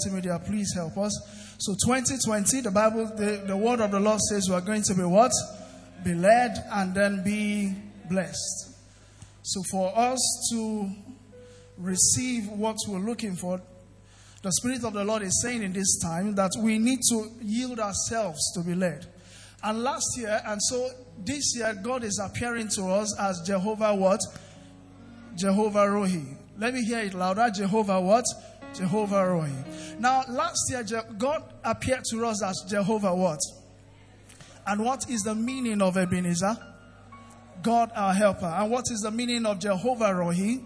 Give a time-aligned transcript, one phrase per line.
[0.00, 1.56] multimedia, please help us.
[1.58, 4.94] So 2020, the Bible, the, the word of the Lord says we are going to
[4.94, 5.32] be what?
[6.04, 7.74] Be led and then be
[8.08, 8.76] blessed.
[9.42, 10.90] So for us to
[11.76, 13.60] receive what we're looking for,
[14.42, 17.78] the Spirit of the Lord is saying in this time that we need to yield
[17.78, 19.06] ourselves to be led.
[19.62, 20.88] And last year, and so
[21.18, 24.20] this year, God is appearing to us as Jehovah what?
[25.36, 26.36] Jehovah Rohi.
[26.58, 27.50] Let me hear it louder.
[27.54, 28.24] Jehovah what?
[28.74, 29.98] Jehovah Rohi.
[29.98, 30.84] Now, last year,
[31.18, 33.40] God appeared to us as Jehovah what?
[34.66, 36.56] And what is the meaning of Ebenezer?
[37.62, 38.46] God our helper.
[38.46, 40.64] And what is the meaning of Jehovah Rohi?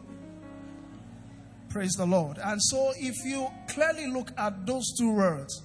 [1.69, 2.39] Praise the Lord.
[2.39, 5.63] And so, if you clearly look at those two words,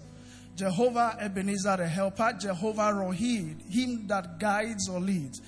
[0.56, 5.40] Jehovah Ebenezer, the helper, Jehovah Rohi, him that guides or leads.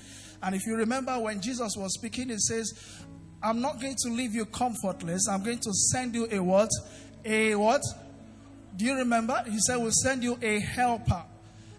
[0.42, 2.72] And if you remember when Jesus was speaking, he says,
[3.42, 5.28] I'm not going to leave you comfortless.
[5.28, 6.70] I'm going to send you a what?
[7.24, 7.82] A what?
[8.76, 9.42] Do you remember?
[9.48, 11.22] He said, We'll send you a helper.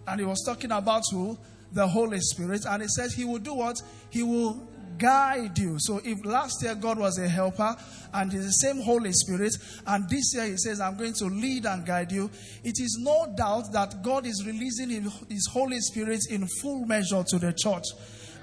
[0.08, 1.38] And he was talking about who?
[1.72, 2.66] The Holy Spirit.
[2.68, 3.78] And he says, He will do what?
[4.10, 5.78] He will guide you.
[5.80, 7.76] So if last year God was a helper
[8.14, 9.54] and the same Holy Spirit,
[9.88, 12.30] and this year He says, I'm going to lead and guide you,
[12.64, 14.90] it is no doubt that God is releasing
[15.30, 17.86] His Holy Spirit in full measure to the church.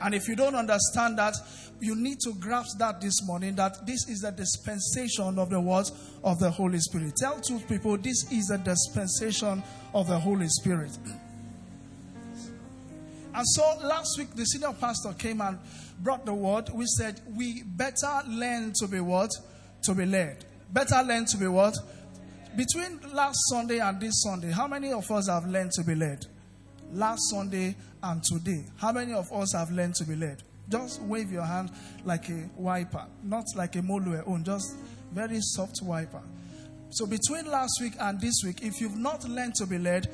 [0.00, 1.34] And if you don't understand that,
[1.80, 5.92] you need to grasp that this morning that this is the dispensation of the words
[6.22, 7.16] of the Holy Spirit.
[7.16, 9.62] Tell two people this is a dispensation
[9.94, 10.96] of the Holy Spirit.
[13.34, 15.58] And so last week, the senior pastor came and
[16.00, 16.68] brought the word.
[16.74, 19.30] We said, We better learn to be what?
[19.84, 20.44] To be led.
[20.72, 21.74] Better learn to be what?
[22.56, 26.26] Between last Sunday and this Sunday, how many of us have learned to be led?
[26.92, 30.42] Last Sunday and today, how many of us have learned to be led?
[30.68, 31.70] Just wave your hand
[32.04, 34.76] like a wiper, not like a molu own, just
[35.12, 36.22] very soft wiper.
[36.90, 40.08] So between last week and this week, if you've not learned to be led,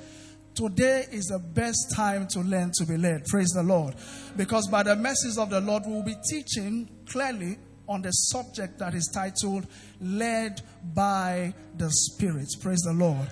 [0.56, 3.26] Today is the best time to learn to be led.
[3.26, 3.94] Praise the Lord.
[4.38, 8.94] Because by the message of the Lord, we'll be teaching clearly on the subject that
[8.94, 9.66] is titled
[10.00, 10.62] Led
[10.94, 12.48] by the Spirit.
[12.62, 13.28] Praise the Lord.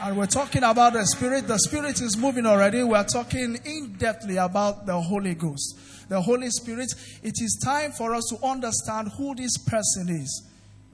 [0.00, 1.48] And we're talking about the Spirit.
[1.48, 2.84] The Spirit is moving already.
[2.84, 5.76] We're talking in depthly about the Holy Ghost.
[6.08, 6.94] The Holy Spirit.
[7.20, 10.46] It is time for us to understand who this person is.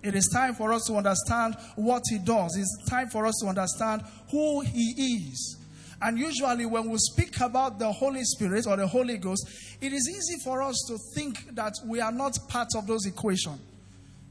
[0.03, 2.57] It is time for us to understand what he does.
[2.57, 5.59] It's time for us to understand who he is.
[6.01, 9.47] And usually, when we speak about the Holy Spirit or the Holy Ghost,
[9.83, 13.61] it is easy for us to think that we are not part of those equations.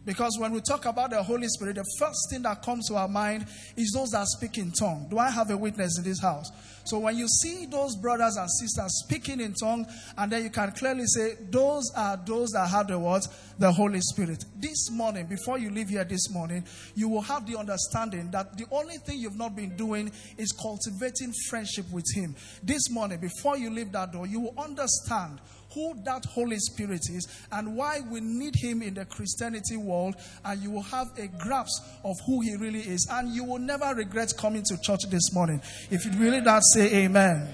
[0.06, 3.08] Because when we talk about the Holy Spirit, the first thing that comes to our
[3.08, 3.46] mind
[3.78, 5.08] is those that speak in tongue.
[5.10, 6.52] Do I have a witness in this house?
[6.86, 9.88] So when you see those brothers and sisters speaking in tongue,
[10.18, 14.02] and then you can clearly say, those are those that have the words, the Holy
[14.02, 14.44] Spirit.
[14.58, 16.66] This morning, before you leave here this morning,
[16.96, 21.32] you will have the understanding that the only thing you've not been doing is cultivating
[21.50, 22.36] friendship with Him.
[22.62, 25.40] This morning, before you leave that door, you will understand
[25.74, 30.62] who that Holy Spirit is and why we need Him in the Christianity world, and
[30.62, 33.08] you will have a grasp of who He really is.
[33.12, 35.62] And you will never regret coming to church this morning.
[35.90, 37.48] If you really that, say Amen.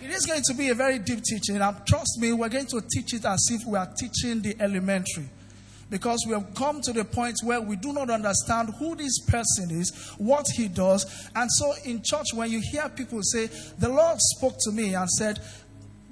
[0.00, 2.80] It is going to be a very deep teaching, and trust me, we're going to
[2.80, 5.28] teach it as if we are teaching the elementary
[5.90, 9.70] because we have come to the point where we do not understand who this person
[9.70, 11.30] is, what he does.
[11.34, 13.46] And so in church, when you hear people say,
[13.78, 15.40] The Lord spoke to me and said,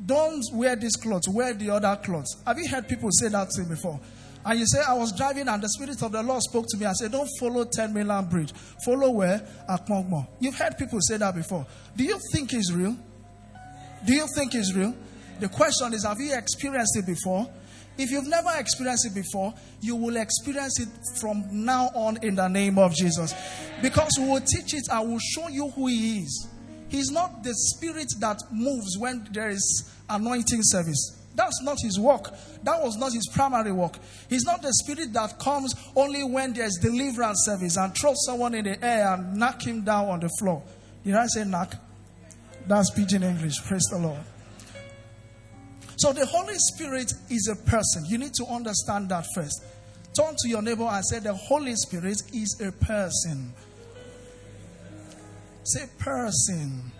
[0.06, 2.36] don't wear this clothes, wear the other clothes.
[2.46, 4.00] Have you heard people say that to you before?
[4.44, 6.86] And you say, I was driving and the Spirit of the Lord spoke to me
[6.86, 8.52] and said, Don't follow 10 Mainland Bridge.
[8.84, 9.44] Follow where?
[9.68, 10.28] At Mongmo.
[10.38, 11.66] You've heard people say that before.
[11.96, 12.96] Do you think it's real?
[14.06, 14.94] Do you think it's real?
[15.40, 17.50] The question is, have you experienced it before?
[17.98, 20.88] If you've never experienced it before, you will experience it
[21.20, 23.34] from now on in the name of Jesus.
[23.82, 26.48] Because we will teach it and we'll show you who He is.
[26.88, 31.16] He's not the spirit that moves when there is anointing service.
[31.34, 32.32] That's not his work.
[32.62, 33.98] That was not his primary work.
[34.28, 38.64] He's not the spirit that comes only when there's deliverance service and throws someone in
[38.64, 40.62] the air and knock him down on the floor.
[41.04, 41.74] Did I say knock?
[42.66, 43.62] That's pidgin English.
[43.64, 44.20] Praise the Lord.
[45.98, 48.04] So the Holy Spirit is a person.
[48.06, 49.62] You need to understand that first.
[50.18, 53.52] Turn to your neighbor and say, The Holy Spirit is a person.
[55.66, 56.92] Say person.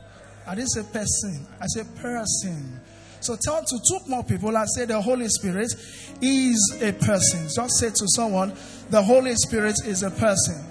[0.47, 1.47] I didn't say person.
[1.61, 2.81] I said person.
[3.21, 5.73] So tell to two more people and say the Holy Spirit
[6.21, 7.49] is a person.
[7.55, 8.53] Just say to someone,
[8.91, 10.65] the Holy Spirit is a person.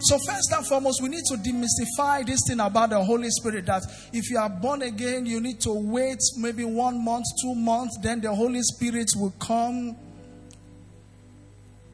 [0.00, 3.84] So, first and foremost, we need to demystify this thing about the Holy Spirit that
[4.12, 8.20] if you are born again, you need to wait maybe one month, two months, then
[8.20, 9.96] the Holy Spirit will come.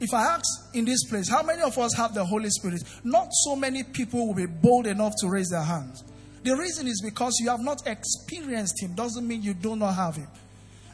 [0.01, 2.81] If I ask in this place, how many of us have the Holy Spirit?
[3.03, 6.03] Not so many people will be bold enough to raise their hands.
[6.43, 10.15] The reason is because you have not experienced Him, doesn't mean you do not have
[10.15, 10.27] Him.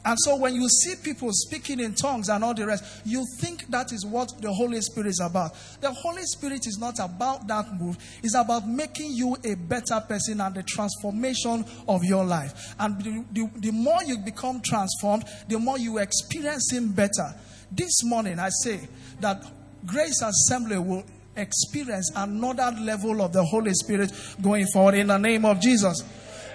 [0.04, 3.68] And so when you see people speaking in tongues and all the rest, you think
[3.72, 5.52] that is what the Holy Spirit is about.
[5.80, 10.42] The Holy Spirit is not about that move, it's about making you a better person
[10.42, 12.76] and the transformation of your life.
[12.78, 17.34] And the, the, the more you become transformed, the more you experience Him better.
[17.72, 18.88] This morning, I say
[19.20, 19.44] that
[19.86, 21.04] Grace Assembly will
[21.36, 24.12] experience another level of the Holy Spirit
[24.42, 26.04] going forward in the name of Jesus.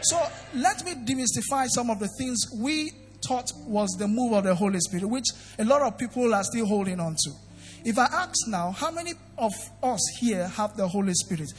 [0.03, 0.21] So
[0.55, 2.91] let me demystify some of the things we
[3.27, 5.27] thought was the move of the Holy Spirit, which
[5.59, 7.31] a lot of people are still holding on to.
[7.85, 11.53] If I ask now, how many of us here have the Holy Spirit?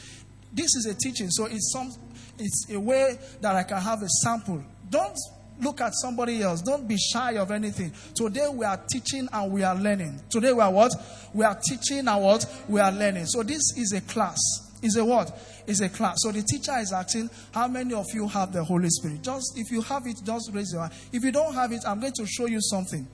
[0.52, 1.90] This is a teaching, so it's some
[2.38, 4.62] it's a way that I can have a sample.
[4.90, 5.16] Don't
[5.60, 6.62] look at somebody else.
[6.62, 7.92] Don't be shy of anything.
[8.14, 10.20] Today we are teaching and we are learning.
[10.30, 10.92] Today we are what?
[11.32, 12.44] We are teaching and what?
[12.68, 13.26] We are learning.
[13.26, 14.38] So this is a class.
[14.82, 15.38] Is a what?
[15.66, 16.16] Is a class.
[16.18, 19.22] So the teacher is asking, how many of you have the Holy Spirit?
[19.22, 20.92] Just if you have it, just raise your hand.
[21.12, 23.06] If you don't have it, I'm going to show you something.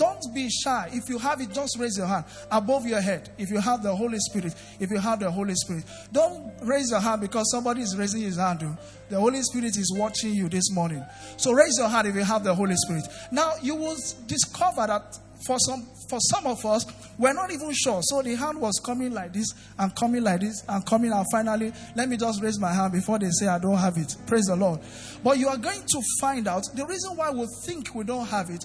[0.00, 0.88] Don't be shy.
[0.94, 3.28] If you have it, just raise your hand above your head.
[3.36, 7.00] If you have the Holy Spirit, if you have the Holy Spirit, don't raise your
[7.00, 8.60] hand because somebody is raising his hand.
[8.62, 8.78] Oh.
[9.10, 11.04] The Holy Spirit is watching you this morning.
[11.36, 13.04] So raise your hand if you have the Holy Spirit.
[13.30, 16.86] Now you will discover that for some for some of us,
[17.18, 18.00] we're not even sure.
[18.02, 21.74] So the hand was coming like this and coming like this and coming and finally,
[21.94, 24.16] let me just raise my hand before they say I don't have it.
[24.26, 24.80] Praise the Lord.
[25.22, 28.48] But you are going to find out the reason why we think we don't have
[28.48, 28.64] it.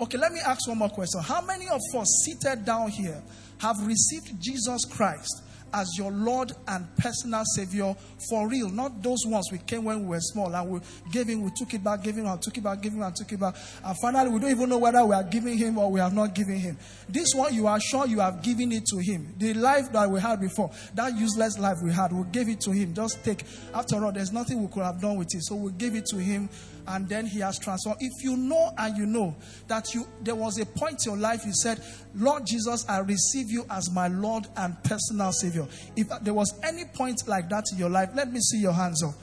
[0.00, 1.20] Okay, let me ask one more question.
[1.22, 3.20] How many of us seated down here
[3.58, 5.42] have received Jesus Christ
[5.72, 7.94] as your Lord and personal Savior
[8.28, 8.70] for real.
[8.70, 10.80] Not those ones we came when we were small and we
[11.12, 13.14] gave Him, we took it back, gave Him, and took it back, gave Him, and
[13.14, 13.54] took it back.
[13.84, 16.34] And finally, we don't even know whether we are giving Him or we have not
[16.34, 16.78] given Him.
[17.08, 19.34] This one, you are sure you have given it to Him.
[19.38, 22.70] The life that we had before, that useless life we had, we gave it to
[22.70, 22.94] Him.
[22.94, 23.44] Just take.
[23.74, 25.44] After all, there's nothing we could have done with it.
[25.44, 26.48] So we gave it to Him
[26.88, 27.98] and then he has transformed.
[28.00, 29.36] If you know and you know
[29.68, 31.82] that you there was a point in your life you said,
[32.14, 35.66] Lord Jesus, I receive you as my Lord and personal Savior.
[35.96, 39.02] If there was any point like that in your life, let me see your hands
[39.02, 39.14] up.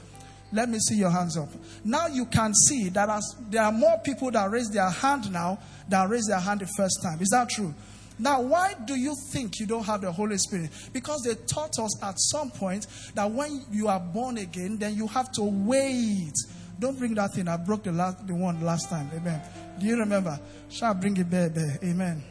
[0.52, 1.50] Let me see your hands up.
[1.84, 5.60] Now you can see that as there are more people that raise their hand now
[5.90, 7.20] than raise their hand the first time.
[7.20, 7.74] Is that true?
[8.18, 10.70] Now, why do you think you don't have the Holy Spirit?
[10.94, 15.08] Because they taught us at some point that when you are born again, then you
[15.08, 16.34] have to wait
[16.80, 17.48] don't bring that thing.
[17.48, 19.10] I broke the last, the one last time.
[19.16, 19.42] Amen.
[19.80, 20.40] Do you remember?
[20.70, 21.80] Shall I bring it back there.
[21.84, 22.24] Amen.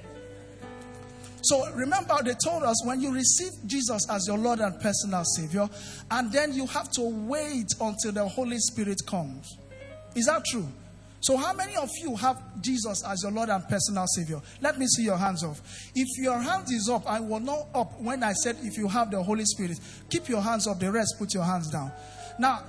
[1.42, 5.68] So remember, they told us when you receive Jesus as your Lord and personal Savior,
[6.10, 9.58] and then you have to wait until the Holy Spirit comes.
[10.14, 10.66] Is that true?
[11.20, 14.40] So, how many of you have Jesus as your Lord and personal Savior?
[14.60, 15.56] Let me see your hands up.
[15.94, 19.10] If your hand is up, I will not up when I said if you have
[19.10, 19.78] the Holy Spirit.
[20.10, 21.92] Keep your hands up, the rest put your hands down.
[22.38, 22.62] Now,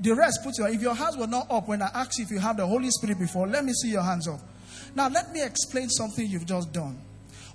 [0.00, 2.30] the rest, put your, if your hands were not up when I asked you if
[2.30, 4.40] you have the Holy Spirit before, let me see your hands up.
[4.94, 6.98] Now, let me explain something you've just done.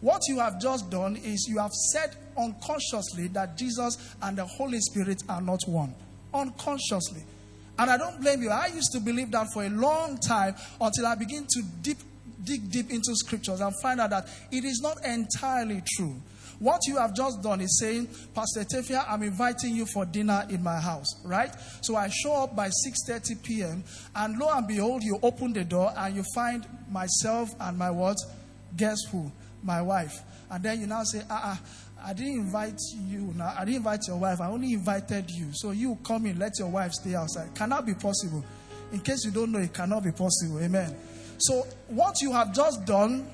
[0.01, 4.79] What you have just done is you have said unconsciously that Jesus and the Holy
[4.79, 5.93] Spirit are not one.
[6.33, 7.23] Unconsciously.
[7.77, 8.49] And I don't blame you.
[8.49, 11.97] I used to believe that for a long time until I begin to deep,
[12.43, 16.15] dig deep into scriptures and find out that it is not entirely true.
[16.59, 20.63] What you have just done is saying, Pastor Etefia, I'm inviting you for dinner in
[20.63, 21.53] my house, right?
[21.81, 23.83] So I show up by 6:30 p.m.
[24.15, 28.17] and lo and behold, you open the door and you find myself and my what?
[28.77, 29.31] Guess who?
[29.63, 30.21] My wife.
[30.49, 31.57] And then you now say, ah, uh-uh,
[32.07, 33.53] I didn't invite you now.
[33.57, 34.39] I didn't invite your wife.
[34.39, 35.49] I only invited you.
[35.53, 37.55] So you come in, let your wife stay outside.
[37.55, 38.45] Cannot be possible.
[38.93, 40.59] In case you don't know, it cannot be possible.
[40.61, 40.95] Amen.
[41.39, 43.27] So what you have just done,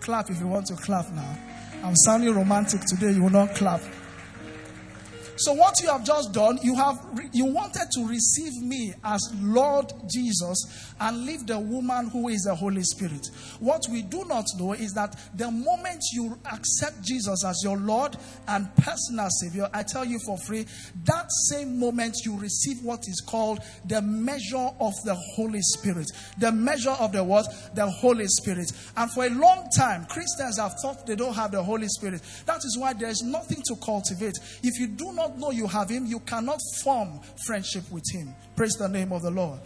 [0.00, 1.38] clap if you want to clap now.
[1.82, 3.12] I'm sounding romantic today.
[3.12, 3.80] You will not clap.
[5.38, 6.98] So what you have just done, you have
[7.32, 12.54] you wanted to receive me as Lord Jesus and leave the woman who is the
[12.54, 13.30] Holy Spirit.
[13.60, 18.16] What we do not know is that the moment you accept Jesus as your Lord
[18.48, 20.66] and personal Savior, I tell you for free,
[21.04, 26.10] that same moment you receive what is called the measure of the Holy Spirit.
[26.38, 27.46] The measure of the what?
[27.74, 28.72] The Holy Spirit.
[28.96, 32.22] And for a long time, Christians have thought they don't have the Holy Spirit.
[32.46, 34.34] That is why there is nothing to cultivate.
[34.62, 38.34] If you do not not know you have Him, you cannot form friendship with Him.
[38.56, 39.60] Praise the name of the Lord.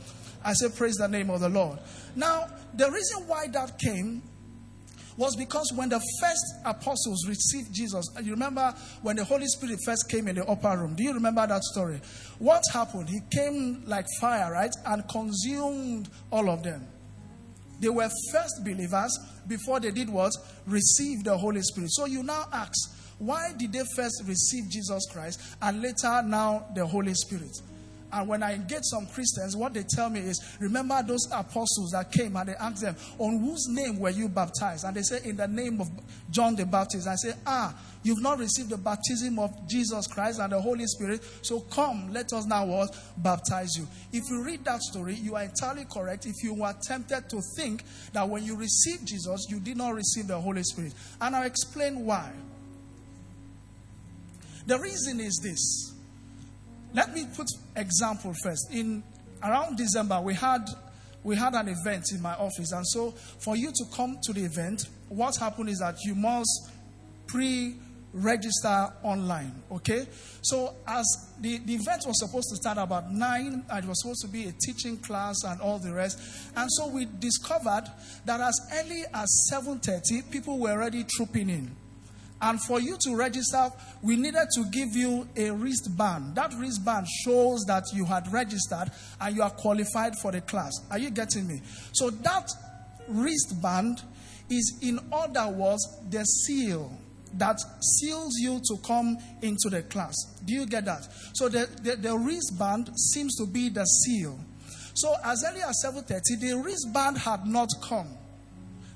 [0.44, 1.78] I say, Praise the name of the Lord.
[2.16, 4.22] Now, the reason why that came
[5.16, 10.08] was because when the first apostles received Jesus, you remember when the Holy Spirit first
[10.08, 10.94] came in the upper room.
[10.94, 12.00] Do you remember that story?
[12.38, 13.08] What happened?
[13.08, 14.74] He came like fire, right?
[14.86, 16.86] And consumed all of them.
[17.78, 20.32] They were first believers before they did what?
[20.66, 21.90] Receive the Holy Spirit.
[21.92, 22.72] So you now ask,
[23.22, 27.60] why did they first receive Jesus Christ and later now the Holy Spirit?
[28.12, 32.12] And when I engage some Christians, what they tell me is, remember those apostles that
[32.12, 34.84] came and they asked them, on whose name were you baptized?
[34.84, 35.88] And they say, in the name of
[36.30, 37.06] John the Baptist.
[37.06, 41.22] I say, ah, you've not received the baptism of Jesus Christ and the Holy Spirit.
[41.40, 42.94] So come, let us now what?
[43.16, 43.86] Baptize you.
[44.12, 47.82] If you read that story, you are entirely correct if you were tempted to think
[48.12, 50.92] that when you received Jesus, you did not receive the Holy Spirit.
[51.20, 52.32] And I'll explain why.
[54.66, 55.92] The reason is this
[56.94, 58.72] let me put example first.
[58.72, 59.02] In
[59.42, 60.68] around December, we had
[61.24, 64.44] we had an event in my office, and so for you to come to the
[64.44, 66.70] event, what happened is that you must
[67.26, 67.76] pre
[68.12, 69.62] register online.
[69.70, 70.06] Okay?
[70.42, 71.04] So, as
[71.40, 74.48] the, the event was supposed to start about 9, and it was supposed to be
[74.48, 76.20] a teaching class and all the rest.
[76.56, 77.84] And so we discovered
[78.24, 81.70] that as early as 7:30, people were already trooping in.
[82.42, 83.70] And for you to register,
[84.02, 86.34] we needed to give you a wristband.
[86.34, 90.72] That wristband shows that you had registered and you are qualified for the class.
[90.90, 91.62] Are you getting me?
[91.92, 92.50] So that
[93.06, 94.02] wristband
[94.50, 96.92] is, in other words, the seal
[97.34, 97.58] that
[98.00, 100.14] seals you to come into the class.
[100.44, 101.06] Do you get that?
[101.34, 104.38] So the, the, the wristband seems to be the seal.
[104.94, 108.18] So as early as 7:30, the wristband had not come.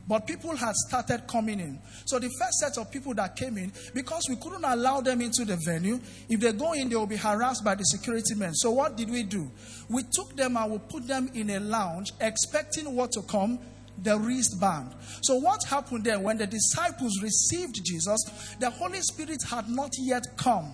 [0.08, 1.78] But people had started coming in.
[2.04, 5.44] So the first set of people that came in, because we couldn't allow them into
[5.44, 5.98] the venue,
[6.28, 8.54] if they go in, they will be harassed by the security men.
[8.54, 9.50] So what did we do?
[9.88, 13.58] We took them and we put them in a lounge, expecting what to come?
[14.02, 14.94] The wristband.
[15.22, 20.24] So what happened then when the disciples received Jesus, the Holy Spirit had not yet
[20.36, 20.72] come.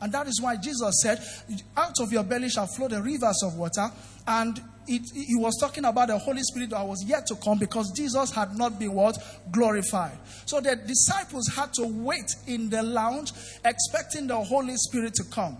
[0.00, 1.22] And that is why Jesus said,
[1.76, 3.88] Out of your belly shall flow the rivers of water.
[4.26, 7.92] And it, he was talking about the Holy Spirit that was yet to come because
[7.96, 9.16] Jesus had not been what?
[9.50, 10.18] Glorified.
[10.46, 13.32] So the disciples had to wait in the lounge
[13.64, 15.56] expecting the Holy Spirit to come.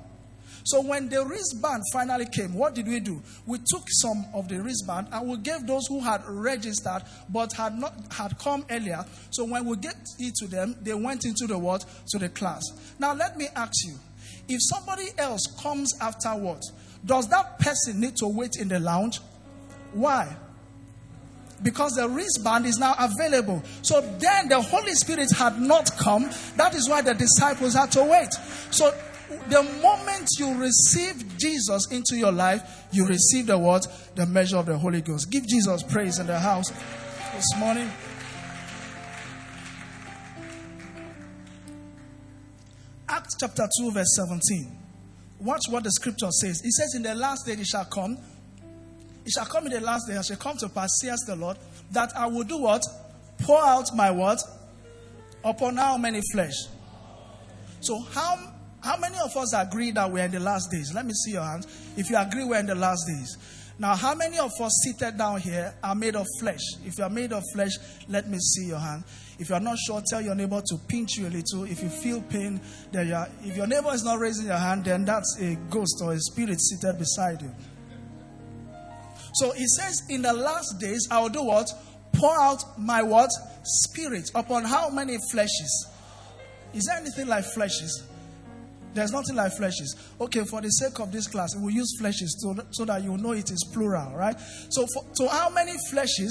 [0.65, 3.21] So when the wristband finally came, what did we do?
[3.47, 7.77] We took some of the wristband and we gave those who had registered but had
[7.79, 9.05] not had come earlier.
[9.31, 11.85] So when we get it to them, they went into the what?
[12.11, 12.63] To the class.
[12.99, 13.95] Now let me ask you,
[14.49, 16.73] if somebody else comes afterwards,
[17.05, 19.21] does that person need to wait in the lounge?
[19.93, 20.37] Why?
[21.63, 23.63] Because the wristband is now available.
[23.83, 26.31] So then the Holy Spirit had not come.
[26.57, 28.33] That is why the disciples had to wait.
[28.71, 28.93] So
[29.49, 33.87] the moment you receive Jesus into your life, you receive the what?
[34.15, 35.31] The measure of the Holy Ghost.
[35.31, 36.73] Give Jesus praise in the house
[37.35, 37.91] this morning.
[43.09, 44.82] Acts chapter 2, verse 17.
[45.43, 46.63] Watch what the scripture says.
[46.65, 48.17] It says, In the last day it shall come.
[49.25, 51.57] It shall come in the last day, it shall come to pass, says the Lord,
[51.93, 52.83] that I will do what?
[53.39, 54.39] Pour out my word
[55.45, 56.55] Upon how many flesh?
[57.81, 58.39] So how
[58.81, 60.93] how many of us agree that we're in the last days?
[60.95, 61.67] Let me see your hands.
[61.97, 63.39] If you agree we're in the last days.
[63.79, 66.61] Now, how many of us seated down here are made of flesh?
[66.85, 67.73] If you are made of flesh,
[68.09, 69.03] let me see your hand.
[69.43, 71.65] If you are not sure, tell your neighbor to pinch you a little.
[71.65, 72.61] If you feel pain,
[72.93, 76.01] then you are, if your neighbor is not raising your hand, then that's a ghost
[76.01, 77.51] or a spirit seated beside you.
[79.35, 81.69] So he says, In the last days, I will do what?
[82.13, 83.31] Pour out my what?
[83.65, 85.91] Spirit upon how many fleshes?
[86.73, 87.91] Is there anything like fleshes?
[88.95, 89.97] There's nothing like fleshes.
[90.21, 93.33] Okay, for the sake of this class, we'll use fleshes to, so that you know
[93.33, 94.37] it is plural, right?
[94.69, 96.31] So, for, to how many fleshes?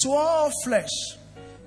[0.00, 0.88] To all flesh.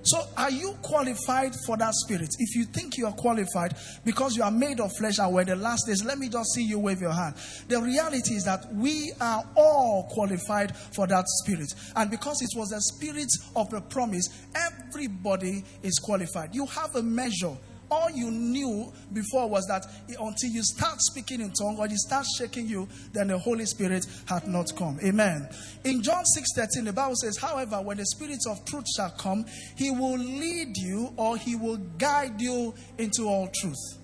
[0.03, 2.29] So, are you qualified for that spirit?
[2.37, 5.55] If you think you are qualified because you are made of flesh and we're the
[5.55, 7.35] last days, let me just see you wave your hand.
[7.69, 11.73] The reality is that we are all qualified for that spirit.
[11.95, 16.53] And because it was the spirit of the promise, everybody is qualified.
[16.53, 17.55] You have a measure
[17.93, 22.25] all you knew before was that until you start speaking in tongue or you start
[22.37, 24.99] shaking you, then the Holy Spirit had not come.
[25.03, 25.47] Amen.
[25.83, 29.45] In John 6:13, the Bible says, However, when the Spirit of truth shall come,
[29.75, 33.99] he will lead you or he will guide you into all truth.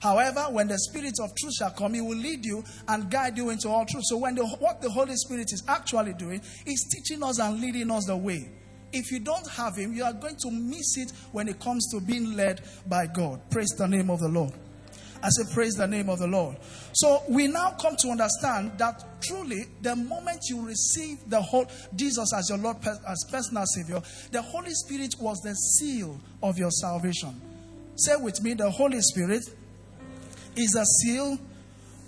[0.00, 3.50] However, when the Spirit of truth shall come, He will lead you and guide you
[3.50, 4.04] into all truth.
[4.06, 7.90] So, when the, what the Holy Spirit is actually doing is teaching us and leading
[7.90, 8.48] us the way.
[8.92, 12.00] If you don't have Him, you are going to miss it when it comes to
[12.00, 13.40] being led by God.
[13.50, 14.52] Praise the name of the Lord.
[15.22, 16.56] I say, Praise the name of the Lord.
[16.92, 22.32] So we now come to understand that truly, the moment you receive the whole Jesus
[22.34, 24.00] as your Lord, as personal Savior,
[24.32, 27.40] the Holy Spirit was the seal of your salvation.
[27.96, 29.42] Say with me, the Holy Spirit
[30.56, 31.38] is a seal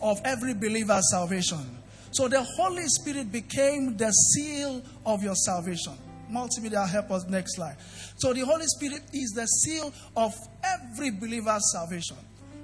[0.01, 1.79] of every believer's salvation.
[2.13, 5.95] So the Holy Spirit became the seal of your salvation.
[6.33, 7.77] Multimedia help us next slide.
[8.17, 10.35] So the Holy Spirit is the seal of
[10.65, 12.17] every believer's salvation.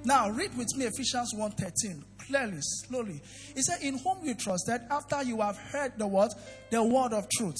[0.04, 3.20] Now read with me Ephesians 1:13 clearly, slowly.
[3.54, 6.30] He said, In whom you trusted after you have heard the word,
[6.70, 7.56] the word of truth.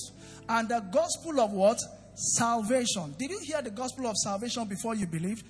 [0.48, 1.78] And the gospel of what?
[2.14, 3.14] Salvation.
[3.18, 5.44] Did you hear the gospel of salvation before you believed?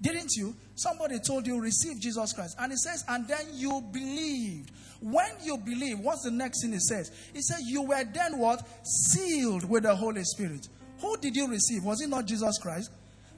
[0.00, 0.54] Didn't you?
[0.74, 2.56] Somebody told you, receive Jesus Christ.
[2.58, 4.70] And he says, and then you believed.
[5.02, 7.10] When you believe, what's the next thing it says?
[7.34, 8.66] It says, you were then what?
[8.84, 10.68] Sealed with the Holy Spirit.
[11.00, 11.84] Who did you receive?
[11.84, 12.90] Was it not Jesus Christ?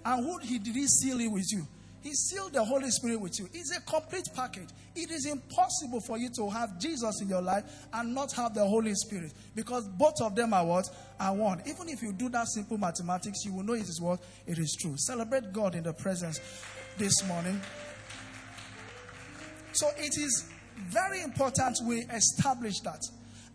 [0.04, 1.66] And who did he seal it with you?
[2.02, 3.48] He sealed the Holy Spirit with you.
[3.54, 4.68] It's a complete package.
[4.94, 8.64] It is impossible for you to have Jesus in your life and not have the
[8.64, 10.84] Holy Spirit because both of them are what?
[11.18, 11.62] Are one.
[11.66, 14.20] Even if you do that simple mathematics, you will know it is what?
[14.46, 14.96] It is true.
[14.98, 16.40] Celebrate God in the presence
[16.98, 17.58] this morning.
[19.72, 23.00] So it is very important we establish that.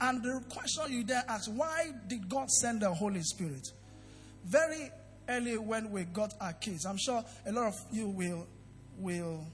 [0.02, 3.68] And the question you then ask, why did God send the Holy Spirit?
[4.46, 4.92] Very
[5.28, 6.86] early when we got our kids.
[6.86, 8.48] I'm sure a lot of you will,
[8.98, 9.46] will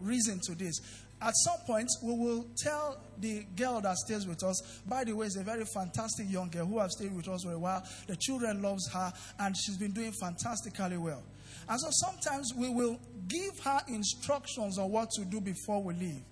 [0.00, 0.80] reason to this.
[1.20, 5.26] At some point, we will tell the girl that stays with us, by the way,
[5.26, 7.82] is a very fantastic young girl who has stayed with us for a while.
[8.06, 11.22] The children loves her, and she's been doing fantastically well.
[11.68, 16.22] And so sometimes we will give her instructions on what to do before we leave.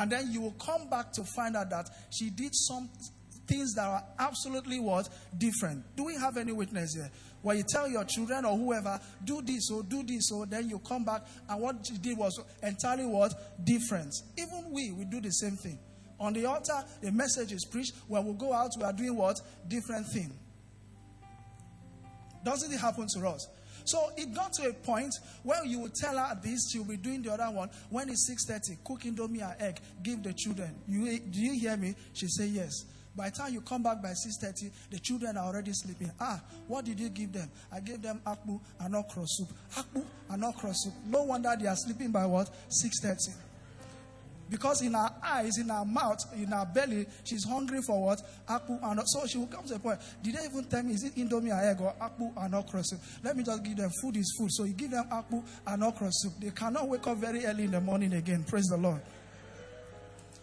[0.00, 2.88] And then you will come back to find out that she did some
[3.46, 5.06] things that are absolutely what?
[5.36, 5.84] Different.
[5.94, 7.10] Do we have any witness here?
[7.42, 10.78] Where you tell your children or whoever, do this or do this or then you
[10.78, 13.34] come back and what you did was entirely what?
[13.62, 14.14] Different.
[14.38, 15.78] Even we, we do the same thing.
[16.18, 17.92] On the altar, the message is preached.
[18.08, 19.38] When we go out, we are doing what?
[19.68, 20.32] Different thing.
[22.42, 23.46] Doesn't it happen to us?
[23.90, 27.22] So it got to a point where you would tell her this, she'll be doing
[27.22, 27.70] the other one.
[27.88, 30.76] When it's 6.30, cook indomie and egg, give the children.
[30.86, 31.96] You, do you hear me?
[32.12, 32.84] She say yes.
[33.16, 36.12] By the time you come back by 6.30, the children are already sleeping.
[36.20, 37.50] Ah, what did you give them?
[37.72, 39.48] I gave them akpu and okra soup.
[39.74, 40.94] Akpu and okra soup.
[41.06, 42.48] No wonder they are sleeping by what?
[42.68, 43.34] 6.30.
[44.50, 48.20] Because in her eyes, in her mouth, in her belly, she's hungry for what?
[48.48, 50.00] Akpu and so she will come to a point.
[50.22, 53.00] Did they even tell me is it indomie or egg or akpu and okra soup?
[53.22, 54.50] Let me just give them food is food.
[54.52, 56.32] So you give them akpu and okra soup.
[56.40, 58.42] They cannot wake up very early in the morning again.
[58.42, 59.00] Praise the Lord.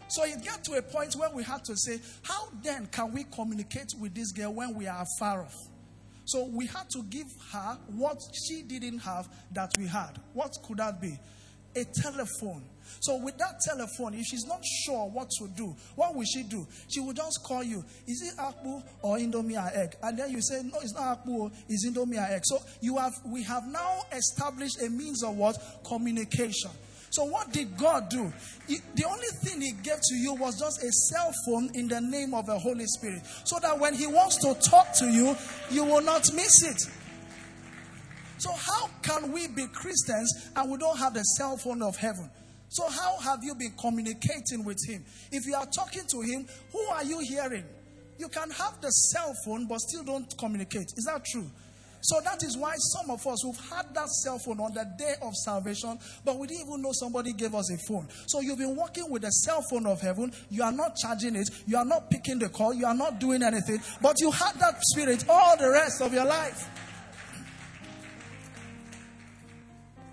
[0.08, 3.26] So it got to a point where we had to say, how then can we
[3.26, 5.56] communicate with this girl when we are far off?
[6.24, 10.20] So we had to give her what she didn't have that we had.
[10.34, 11.20] What could that be?
[11.76, 12.64] A telephone.
[13.00, 16.68] So with that telephone, if she's not sure what to do, what will she do?
[16.90, 17.84] She will just call you.
[18.08, 19.96] Is it akpu or indomie or egg?
[20.04, 22.42] And then you say, no, it's not akpu, it's indomie or egg.
[22.46, 25.58] So you have, we have now established a means of what?
[25.86, 26.72] Communication.
[27.10, 28.32] So, what did God do?
[28.68, 32.02] He, the only thing He gave to you was just a cell phone in the
[32.02, 33.22] name of the Holy Spirit.
[33.44, 35.36] So that when He wants to talk to you,
[35.72, 36.82] you will not miss it.
[38.40, 42.30] So, how can we be Christians and we don't have the cell phone of heaven?
[42.70, 45.06] So, how have you been communicating with Him?
[45.32, 47.66] If you are talking to Him, who are you hearing?
[48.18, 50.88] You can have the cell phone but still don't communicate.
[50.98, 51.50] Is that true?
[52.02, 55.16] So that is why some of us who've had that cell phone on the day
[55.22, 58.08] of salvation, but we didn't even know somebody gave us a phone.
[58.28, 60.32] So you've been working with the cell phone of heaven.
[60.50, 61.50] You are not charging it.
[61.66, 62.74] You are not picking the call.
[62.74, 63.82] You are not doing anything.
[64.02, 66.70] But you had that spirit all the rest of your life.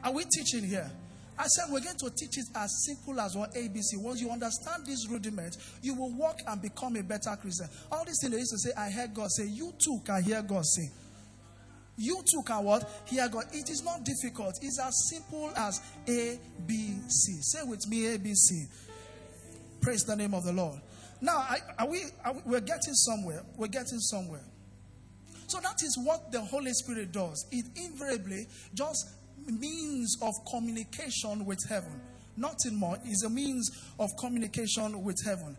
[0.02, 0.90] Are we teaching here?
[1.38, 3.96] I said we're going to teach it as simple as what ABC.
[3.98, 7.68] Once you understand this rudiment, you will walk and become a better Christian.
[7.90, 10.42] All these things they used to say, I heard God say, you too can hear
[10.42, 10.88] God say.
[11.96, 12.88] You too can what?
[13.06, 13.44] Hear God.
[13.52, 14.58] It is not difficult.
[14.62, 17.38] It's as simple as A, B, C.
[17.40, 18.66] Say with me, A, B, C.
[19.80, 20.80] Praise the name of the Lord.
[21.20, 21.46] Now,
[21.78, 23.42] are we, are we, we're getting somewhere.
[23.56, 24.44] We're getting somewhere.
[25.46, 27.46] So that is what the Holy Spirit does.
[27.52, 29.06] It invariably just
[29.46, 32.00] means of communication with heaven.
[32.36, 32.98] Nothing more.
[33.06, 35.56] Is a means of communication with heaven.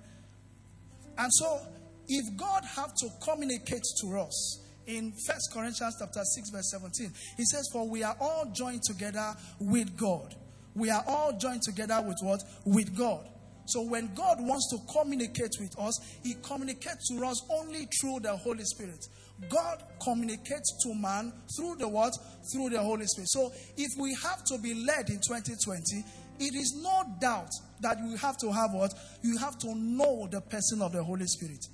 [1.17, 1.61] And so,
[2.07, 7.11] if God have to communicate to us, in First Corinthians chapter 6, verse 17.
[7.37, 10.35] He says, For we are all joined together with God.
[10.75, 12.41] We are all joined together with what?
[12.65, 13.27] With God.
[13.67, 18.35] So when God wants to communicate with us, He communicates to us only through the
[18.35, 19.03] Holy Spirit.
[19.49, 22.13] God communicates to man through the what?
[22.51, 23.29] Through the Holy Spirit.
[23.29, 26.03] So if we have to be led in 2020,
[26.39, 28.93] it is no doubt that you have to have what?
[29.21, 31.65] You have to know the person of the Holy Spirit.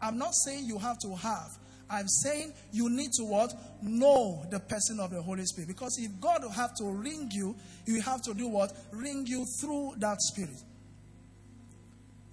[0.00, 1.48] I'm not saying you have to have,
[1.88, 3.52] I'm saying you need to what?
[3.82, 5.68] Know the person of the Holy Spirit.
[5.68, 7.54] Because if God will have to ring you,
[7.86, 8.72] you have to do what?
[8.92, 10.56] Ring you through that spirit.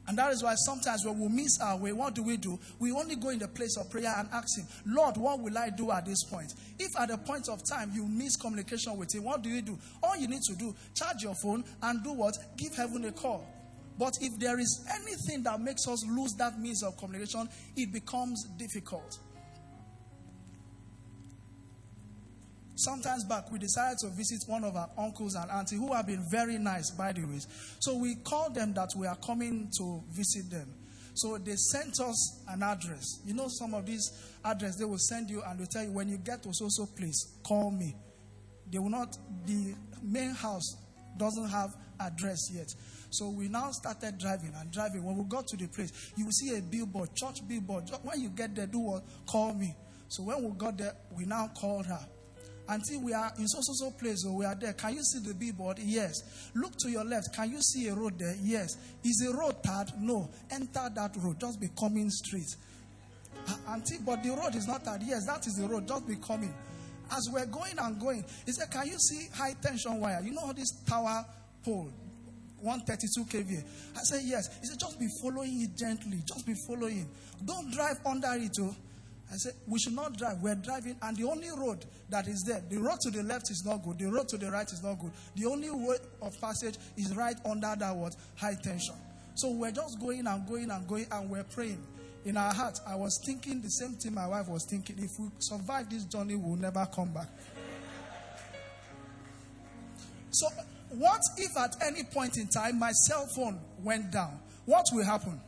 [0.08, 2.60] And that is why sometimes when we miss our way, what do we do?
[2.80, 5.70] We only go in the place of prayer and ask Him, Lord, what will I
[5.70, 6.54] do at this point?
[6.78, 9.78] If at the point of time you miss communication with Him, what do you do?
[10.02, 12.36] All you need to do, charge your phone and do what?
[12.58, 13.48] Give heaven a call.
[13.98, 18.46] But if there is anything that makes us lose that means of communication, it becomes
[18.58, 19.20] difficult.
[22.84, 26.22] Sometimes back, we decided to visit one of our uncles and auntie who have been
[26.30, 27.39] very nice, by the way.
[27.80, 30.67] So we called them that we are coming to visit them.
[31.13, 33.22] So they sent us an address.
[33.26, 34.12] You know, some of these
[34.43, 36.86] address they will send you and they tell you when you get to so so
[36.86, 37.96] place, call me.
[38.69, 39.17] They will not.
[39.46, 40.76] The main house
[41.15, 42.67] doesn't have address yet.
[43.12, 45.06] So we now started driving and driving.
[45.06, 47.89] When we got to the place, you will see a billboard, church billboard.
[48.02, 49.04] When you get there, do what?
[49.26, 49.74] Call me.
[50.10, 52.06] So when we got there, we now called her
[52.69, 54.73] until we are in so so so place or we are there.
[54.73, 55.80] Can you see the billboard?
[55.80, 56.49] Yes.
[56.56, 57.34] Look to your left.
[57.36, 58.36] Can you see a road there?
[58.41, 58.78] Yes.
[59.04, 59.91] Is a road tarred?
[59.99, 60.30] No.
[60.52, 61.39] Enter that road.
[61.39, 62.56] Just be coming straight.
[63.47, 65.02] Ah, until, but the road is not tarred.
[65.04, 65.88] Yes, that is the road.
[65.88, 66.54] Just be coming.
[67.12, 70.21] As we're going and going, he said, Can you see high tension wire?
[70.23, 71.26] You know how this tower
[71.63, 71.89] pole?
[72.62, 73.63] 132 kVA.
[73.95, 74.47] I said, Yes.
[74.62, 76.19] He said, Just be following it gently.
[76.26, 77.08] Just be following.
[77.43, 78.56] Don't drive under it.
[78.62, 78.73] Oh.
[79.34, 80.43] I said, we should not drive.
[80.43, 83.65] We're driving, and the only road that is there, the road to the left is
[83.65, 83.98] not good.
[83.98, 85.10] The road to the right is not good.
[85.36, 88.15] The only way of passage is right under that what?
[88.36, 88.93] High tension.
[89.34, 91.84] So we're just going and going and going, and we're praying.
[92.26, 94.98] In our heart, I was thinking the same thing my wife was thinking.
[95.00, 97.30] If we survive this journey, we'll never come back.
[100.30, 100.48] So,
[100.91, 104.39] what if at any point in time my cell phone went down?
[104.65, 105.41] What will happen?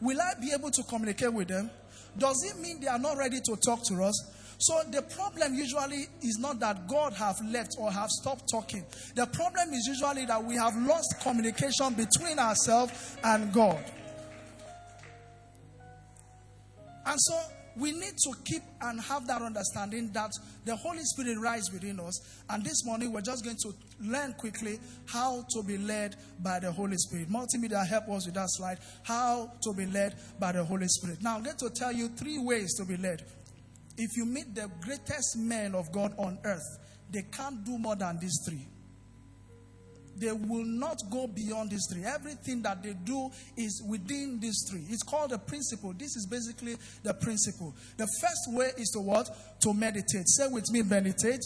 [0.00, 1.70] Will I be able to communicate with them?
[2.18, 4.32] Does it mean they are not ready to talk to us?
[4.58, 8.84] So the problem usually is not that God have left or have stopped talking.
[9.16, 13.82] The problem is usually that we have lost communication between ourselves and God.
[17.04, 17.40] And so
[17.76, 20.30] we need to keep and have that understanding that
[20.64, 22.20] the Holy Spirit rises within us.
[22.50, 26.70] And this morning, we're just going to learn quickly how to be led by the
[26.70, 27.30] Holy Spirit.
[27.30, 28.78] Multimedia, help us with that slide.
[29.02, 31.22] How to be led by the Holy Spirit.
[31.22, 33.22] Now, I'm going to tell you three ways to be led.
[33.96, 36.78] If you meet the greatest men of God on earth,
[37.10, 38.66] they can't do more than these three
[40.22, 42.04] they will not go beyond these three.
[42.04, 44.84] Everything that they do is within these three.
[44.88, 45.92] It's called a principle.
[45.98, 47.74] This is basically the principle.
[47.96, 49.28] The first way is to what?
[49.62, 50.28] To meditate.
[50.28, 51.40] Say with me, meditate.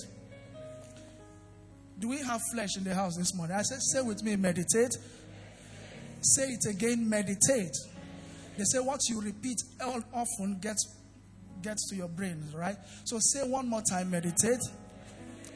[1.99, 3.57] Do we have flesh in the house this morning?
[3.57, 4.93] I said, say with me, meditate.
[6.21, 7.73] Say it again, meditate.
[8.59, 9.57] They say what you repeat
[10.13, 10.87] often gets
[11.63, 12.77] gets to your brain, right?
[13.05, 14.61] So say one more time, meditate.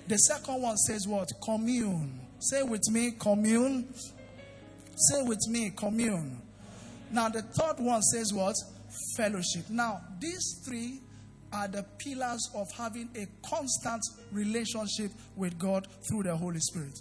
[0.09, 1.29] The second one says what?
[1.45, 2.19] Commune.
[2.41, 3.93] Say with me, commune.
[4.97, 6.41] Say with me, commune.
[7.13, 8.55] Now, the third one says what?
[9.17, 9.69] Fellowship.
[9.69, 11.01] Now, these three
[11.53, 16.99] are the pillars of having a constant relationship with God through the Holy Spirit.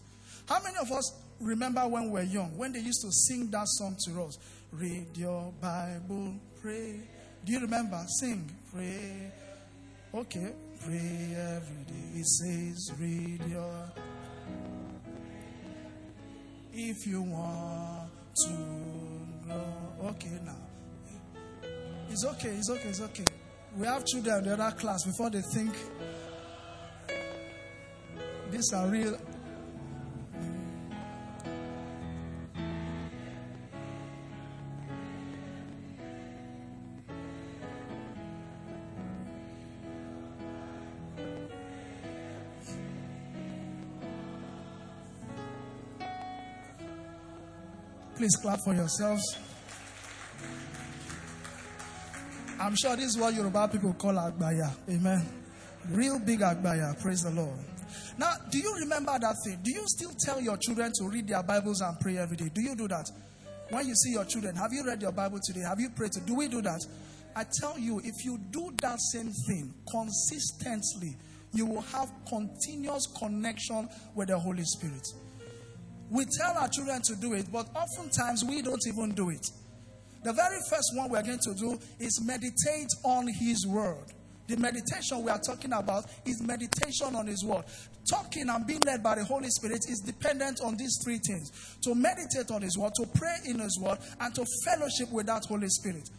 [0.48, 3.68] How many of us remember when we were young, when they used to sing that
[3.68, 4.38] song to us?
[4.72, 7.00] Read your Bible, pray.
[7.46, 8.04] Do you remember?
[8.20, 9.32] Sing, pray.
[10.14, 10.52] Okay,
[10.84, 12.20] pray every day.
[12.20, 13.92] It says, read your
[16.74, 18.12] if you want
[18.46, 18.54] to
[19.46, 20.10] grow.
[20.10, 20.56] Okay, now.
[22.10, 23.26] It's okay, it's okay, it's okay.
[23.78, 25.74] We have children in the other class before they think
[28.52, 29.18] these are real
[48.20, 49.24] Please clap for yourselves.
[52.60, 54.74] I'm sure this is what Yoruba people call Agbaya.
[54.90, 55.26] Amen.
[55.90, 57.00] Real big Agbaya.
[57.02, 57.58] Praise the Lord.
[58.18, 59.60] Now, do you remember that thing?
[59.64, 62.50] Do you still tell your children to read their Bibles and pray every day?
[62.54, 63.10] Do you do that?
[63.70, 65.62] When you see your children, have you read your Bible today?
[65.62, 66.12] Have you prayed?
[66.12, 66.82] To, Do we do that?
[67.38, 71.16] I tell you, if you do that same thing consistently,
[71.54, 75.08] you will have continuous connection with the Holy Spirit.
[76.10, 79.46] We tell our children to do it, but oftentimes we don't even do it.
[80.24, 84.06] The very first one we're going to do is meditate on His Word.
[84.48, 87.64] The meditation we are talking about is meditation on His Word.
[88.10, 91.94] Talking and being led by the Holy Spirit is dependent on these three things to
[91.94, 95.70] meditate on His Word, to pray in His Word, and to fellowship with that Holy
[95.70, 96.10] Spirit.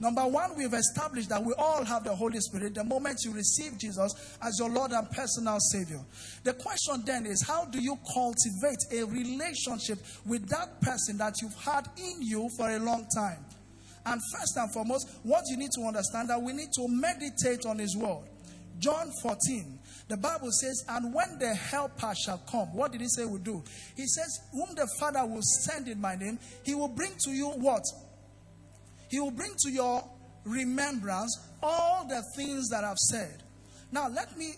[0.00, 3.76] Number one, we've established that we all have the Holy Spirit the moment you receive
[3.78, 6.00] Jesus as your Lord and personal Savior.
[6.42, 11.54] The question then is how do you cultivate a relationship with that person that you've
[11.54, 13.44] had in you for a long time?
[14.06, 17.78] And first and foremost, what you need to understand that we need to meditate on
[17.78, 18.24] His Word.
[18.78, 23.26] John 14, the Bible says, And when the Helper shall come, what did He say
[23.26, 23.62] will do?
[23.94, 27.48] He says, Whom the Father will send in my name, He will bring to you
[27.48, 27.84] what?
[29.10, 30.02] He will bring to your
[30.44, 33.42] remembrance all the things that I've said.
[33.92, 34.54] Now let me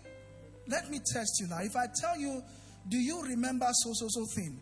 [0.69, 1.59] let me test you now.
[1.61, 2.43] If I tell you,
[2.89, 4.61] do you remember so so so thing?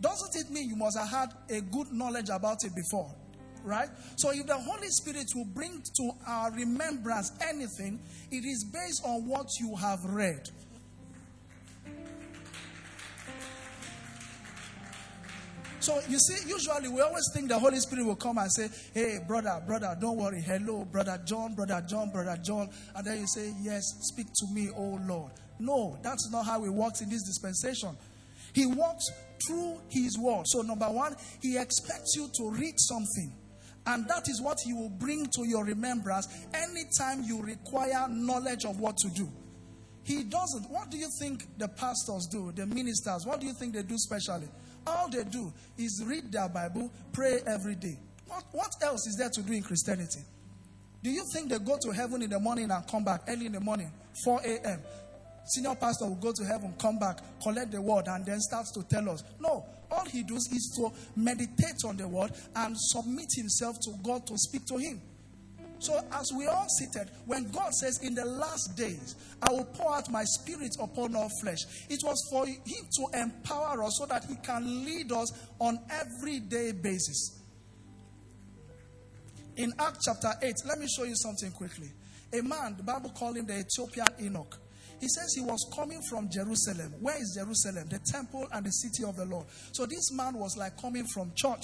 [0.00, 3.14] Doesn't it mean you must have had a good knowledge about it before?
[3.62, 3.88] Right?
[4.16, 9.28] So if the Holy Spirit will bring to our remembrance anything, it is based on
[9.28, 10.48] what you have read.
[15.80, 19.18] So you see, usually we always think the Holy Spirit will come and say, Hey,
[19.26, 20.42] brother, brother, don't worry.
[20.42, 22.68] Hello, brother John, brother John, brother John.
[22.94, 25.32] And then you say, Yes, speak to me, oh Lord.
[25.58, 27.96] No, that's not how it works in this dispensation.
[28.52, 29.06] He walks
[29.46, 30.44] through his word.
[30.46, 33.32] So, number one, he expects you to read something.
[33.86, 38.78] And that is what he will bring to your remembrance anytime you require knowledge of
[38.78, 39.30] what to do.
[40.04, 40.70] He doesn't.
[40.70, 43.24] What do you think the pastors do, the ministers?
[43.26, 44.48] What do you think they do specially?
[44.90, 47.96] All they do is read their Bible, pray every day.
[48.26, 50.20] What, what else is there to do in Christianity?
[51.02, 53.52] Do you think they go to heaven in the morning and come back early in
[53.52, 53.90] the morning,
[54.24, 54.80] 4 a.m.?
[55.46, 58.82] Senior pastor will go to heaven, come back, collect the word, and then starts to
[58.82, 59.24] tell us.
[59.40, 64.26] No, all he does is to meditate on the word and submit himself to God
[64.26, 65.00] to speak to him.
[65.80, 69.94] So, as we all seated, when God says, In the last days, I will pour
[69.94, 74.24] out my spirit upon all flesh, it was for Him to empower us so that
[74.26, 77.40] He can lead us on everyday basis.
[79.56, 81.90] In Acts chapter 8, let me show you something quickly.
[82.32, 84.56] A man, the Bible called him the Ethiopian eunuch.
[85.00, 86.94] He says he was coming from Jerusalem.
[87.00, 87.88] Where is Jerusalem?
[87.88, 89.46] The temple and the city of the Lord.
[89.72, 91.62] So this man was like coming from church.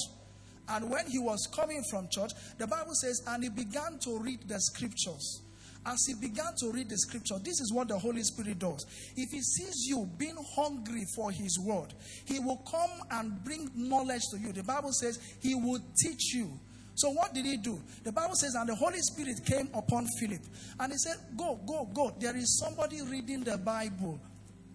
[0.68, 4.48] And when he was coming from church, the Bible says, and he began to read
[4.48, 5.42] the scriptures.
[5.87, 8.85] As he began to read the scripture, this is what the Holy Spirit does.
[9.16, 14.22] If he sees you being hungry for his word, he will come and bring knowledge
[14.33, 14.52] to you.
[14.52, 16.59] The Bible says he will teach you.
[16.96, 17.81] So what did he do?
[18.02, 20.40] The Bible says, and the Holy Spirit came upon Philip,
[20.81, 22.16] and he said, Go, go, go.
[22.18, 24.18] There is somebody reading the Bible.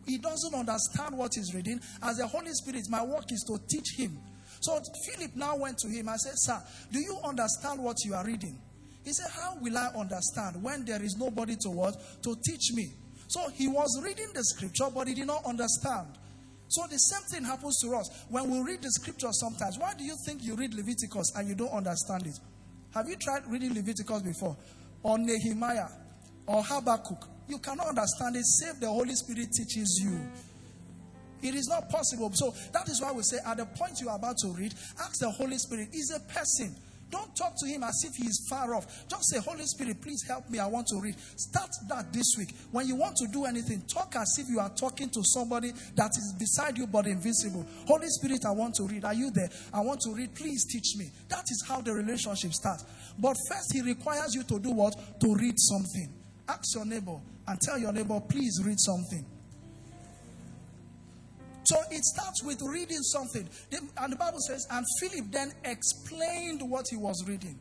[0.06, 1.82] He doesn't understand what he's reading.
[2.02, 4.18] As the Holy Spirit, my work is to teach him.
[4.62, 8.26] So Philip now went to him and said, Sir, do you understand what you are
[8.26, 8.58] reading?
[9.04, 11.96] He said, How will I understand when there is nobody to what?
[12.24, 12.94] To teach me.
[13.28, 16.08] So he was reading the scripture, but he did not understand.
[16.68, 18.26] So the same thing happens to us.
[18.30, 21.56] When we read the scripture sometimes, why do you think you read Leviticus and you
[21.56, 22.40] don't understand it?
[22.94, 24.56] Have you tried reading Leviticus before?
[25.04, 25.88] Or Nehemiah?
[26.46, 27.28] Or Habakkuk?
[27.48, 30.20] You cannot understand it, save the Holy Spirit teaches you.
[31.42, 32.32] It is not possible.
[32.34, 35.20] So that is why we say at the point you are about to read, ask
[35.20, 35.90] the Holy Spirit.
[35.94, 36.76] Is a person.
[37.12, 38.88] Don't talk to him as if he is far off.
[39.10, 40.60] Just say, Holy Spirit, please help me.
[40.60, 41.16] I want to read.
[41.36, 42.56] Start that this week.
[42.72, 46.12] When you want to do anything, talk as if you are talking to somebody that
[46.12, 47.66] is beside you but invisible.
[47.86, 49.04] Holy Spirit, I want to read.
[49.04, 49.50] Are you there?
[49.74, 50.34] I want to read.
[50.34, 51.10] Please teach me.
[51.28, 52.86] That is how the relationship starts.
[53.20, 54.96] But first, he requires you to do what?
[55.20, 56.14] To read something.
[56.48, 59.26] Ask your neighbor and tell your neighbor, please read something.
[61.72, 63.48] So it starts with reading something.
[63.98, 67.58] And the Bible says, and Philip then explained what he was reading.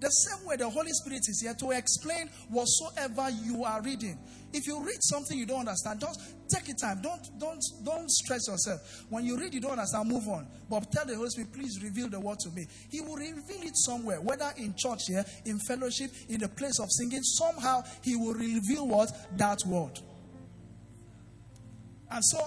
[0.00, 4.18] The same way the Holy Spirit is here to explain whatsoever you are reading.
[4.52, 7.00] If you read something you don't understand, just take your time.
[7.00, 9.06] Don't don't don't stress yourself.
[9.08, 10.46] When you read, you don't understand, move on.
[10.68, 12.66] But tell the Holy Spirit, please reveal the word to me.
[12.90, 16.90] He will reveal it somewhere, whether in church here, in fellowship, in the place of
[16.90, 17.22] singing.
[17.22, 19.98] Somehow he will reveal what that word.
[22.10, 22.40] And so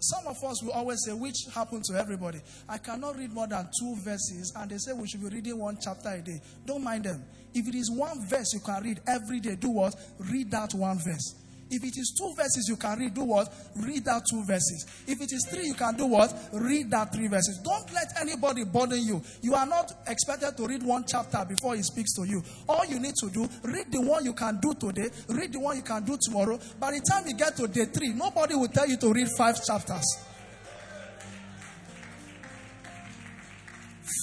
[0.00, 2.40] some of us will always say, which happened to everybody.
[2.68, 5.78] I cannot read more than two verses, and they say we should be reading one
[5.80, 6.40] chapter a day.
[6.66, 7.24] Don't mind them.
[7.54, 9.94] If it is one verse you can read every day, do what?
[10.18, 11.34] Read that one verse.
[11.70, 13.52] If it is two verses you can read, do what?
[13.76, 14.86] Read that two verses.
[15.06, 16.32] If it is three, you can do what?
[16.52, 17.60] Read that three verses.
[17.62, 19.22] Don't let anybody burden you.
[19.42, 22.42] You are not expected to read one chapter before he speaks to you.
[22.68, 25.76] All you need to do, read the one you can do today, read the one
[25.76, 26.58] you can do tomorrow.
[26.80, 29.62] By the time you get to day three, nobody will tell you to read five
[29.64, 30.04] chapters.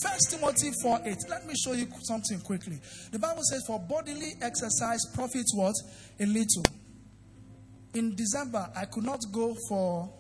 [0.02, 1.18] First Timothy 4 8.
[1.30, 2.80] Let me show you something quickly.
[3.12, 5.74] The Bible says, For bodily exercise profits what?
[6.20, 6.64] A little
[7.96, 10.12] in December, I could not go for.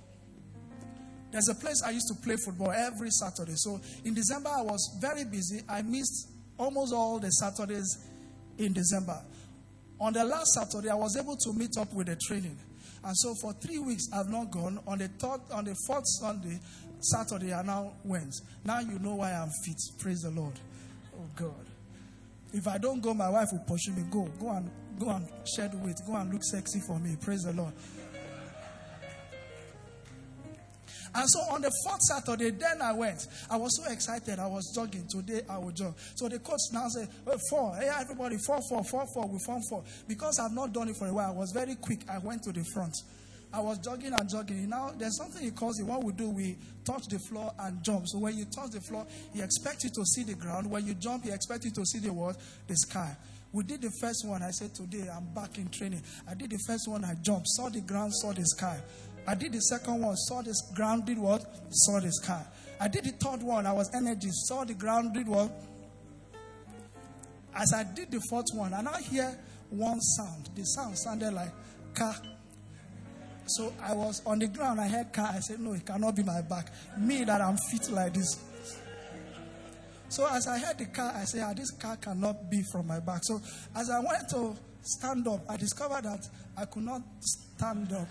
[1.31, 3.55] There's a place I used to play football every Saturday.
[3.55, 5.61] So in December, I was very busy.
[5.67, 8.07] I missed almost all the Saturdays
[8.57, 9.21] in December.
[9.99, 12.57] On the last Saturday, I was able to meet up with the training.
[13.03, 14.79] And so for three weeks, I've not gone.
[14.87, 16.59] On the third, on the fourth Sunday,
[16.99, 18.33] Saturday, I now went.
[18.63, 19.77] Now you know why I'm fit.
[19.99, 20.53] Praise the Lord.
[21.17, 21.65] Oh God.
[22.53, 24.03] If I don't go, my wife will push me.
[24.09, 25.97] Go, go and go and shed weight.
[26.05, 27.15] Go and look sexy for me.
[27.19, 27.73] Praise the Lord.
[31.15, 33.25] And so on the fourth Saturday, then I went.
[33.49, 34.37] I was so excited.
[34.37, 35.07] I was jogging.
[35.07, 35.95] Today I will jog.
[36.15, 37.73] So the coach now said, oh, four.
[37.75, 39.27] Hey, everybody, four, four, four, four.
[39.27, 39.83] We form four.
[40.09, 42.01] Because I've not done it for a while, I was very quick.
[42.09, 42.93] I went to the front.
[43.55, 44.67] I was jogging and jogging.
[44.67, 45.85] Now, there's something he calls it.
[45.85, 48.05] What we do, we touch the floor and jump.
[48.05, 50.69] So when you touch the floor, he expects you to see the ground.
[50.69, 52.35] When you jump, he expects you to see the what?
[52.67, 53.15] The sky.
[53.53, 54.43] We did the first one.
[54.43, 56.03] I said, Today I'm back in training.
[56.29, 57.05] I did the first one.
[57.05, 58.77] I jumped, saw the ground, saw the sky.
[59.25, 61.45] I did the second one, saw this ground, did what?
[61.69, 62.43] Saw the sky.
[62.81, 65.49] I did the third one, I was energy, saw the ground, did what?
[67.55, 69.35] As I did the fourth one, and I hear
[69.69, 70.49] one sound.
[70.55, 71.51] The sound sounded like
[71.95, 72.15] car.
[73.47, 75.29] So I was on the ground, I heard car.
[75.33, 76.71] I said, No, it cannot be my back.
[76.97, 78.39] Me that I'm fit like this.
[80.09, 82.99] So as I heard the car, I said, ah, This car cannot be from my
[82.99, 83.21] back.
[83.23, 83.41] So
[83.75, 86.27] as I went to stand up, I discovered that
[86.57, 88.07] I could not stand up.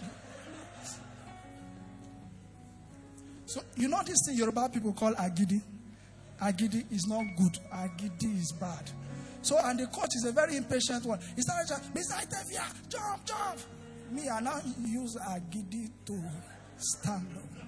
[3.47, 5.61] So, you know this thing Yoruba people call agidi?
[6.43, 8.91] Agidi is not good, agidi is bad.
[9.43, 11.21] So, and the coach is a very impatient one.
[11.37, 12.21] He started Mr.
[12.23, 13.59] Etefia, jump, jump.
[14.11, 16.23] Me, I now use agidi to
[16.77, 17.67] stand up.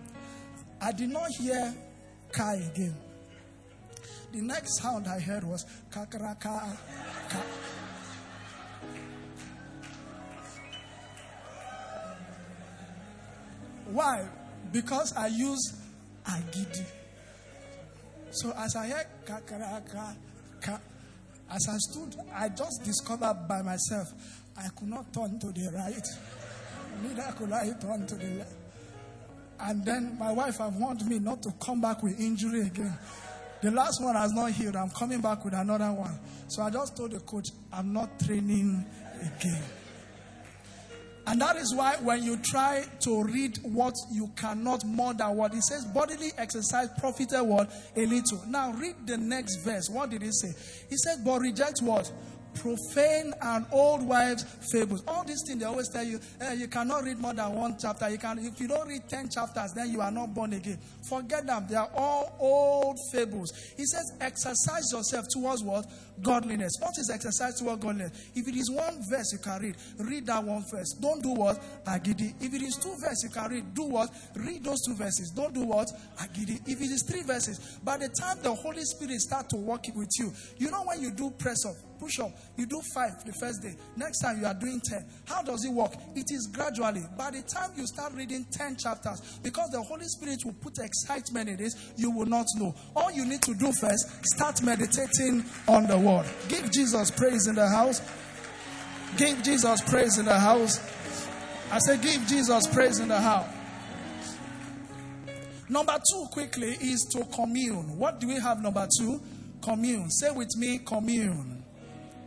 [0.80, 1.74] I did not hear
[2.32, 2.96] Kai again.
[4.32, 6.76] The next sound I heard was kakaraka.
[7.28, 7.42] Ka.
[13.90, 14.28] Why?
[14.72, 15.74] because I use
[16.24, 16.84] agidi.
[18.30, 20.16] So as I heard kakaraka,
[20.60, 20.80] ka,
[21.50, 24.12] as I stood, I just discovered by myself
[24.58, 26.06] I could not turn to the right,
[27.02, 28.52] neither could I turn to the left.
[29.58, 32.96] And then my wife have warned me not to come back with injury again.
[33.62, 34.76] The last one has not healed.
[34.76, 36.18] I'm coming back with another one.
[36.48, 38.84] So I just told the coach, I'm not training
[39.20, 39.62] again.
[41.28, 45.54] And that is why when you try to read what you cannot more than what
[45.54, 47.72] it says, bodily exercise profited what?
[47.96, 48.44] A little.
[48.46, 49.88] Now read the next verse.
[49.90, 50.52] What did he say?
[50.88, 52.12] He said, but reject what?
[52.56, 55.02] Profane and old wives' fables.
[55.06, 58.08] All these things they always tell you, eh, you cannot read more than one chapter.
[58.08, 60.78] You can, if you don't read ten chapters, then you are not born again.
[61.08, 61.66] Forget them.
[61.68, 63.52] They are all old fables.
[63.76, 65.86] He says, exercise yourself towards what?
[66.22, 66.72] Godliness.
[66.80, 68.30] What is exercise towards godliness?
[68.34, 70.94] If it is one verse you can read, read that one verse.
[71.00, 71.60] Don't do what?
[71.84, 72.34] Agidi.
[72.40, 74.10] If it is two verses you can read, do what?
[74.34, 75.30] Read those two verses.
[75.34, 75.88] Don't do what?
[76.18, 76.60] Agidi.
[76.66, 80.10] If it is three verses, by the time the Holy Spirit start to work with
[80.18, 83.62] you, you know when you do press up, push up, you do five the first
[83.62, 83.74] day.
[83.96, 85.04] Next time you are doing ten.
[85.26, 85.92] How does it work?
[86.14, 87.02] It is gradually.
[87.16, 91.48] By the time you start reading ten chapters, because the Holy Spirit will put excitement
[91.48, 92.74] in this, you will not know.
[92.94, 95.98] All you need to do first, start meditating on the
[96.48, 98.00] Give Jesus praise in the house.
[99.16, 100.78] Give Jesus praise in the house.
[101.70, 103.48] I say, give Jesus praise in the house.
[105.68, 107.98] Number two, quickly, is to commune.
[107.98, 109.20] What do we have, number two?
[109.62, 110.10] Commune.
[110.10, 111.64] Say with me, commune.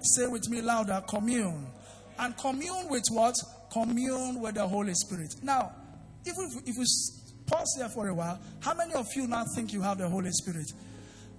[0.02, 1.68] Say with me louder commune.
[2.18, 3.36] And commune with what?
[3.72, 5.36] Commune with the Holy Spirit.
[5.42, 5.72] Now,
[6.26, 6.86] if we, if we
[7.46, 10.32] pause here for a while, how many of you now think you have the Holy
[10.32, 10.70] Spirit?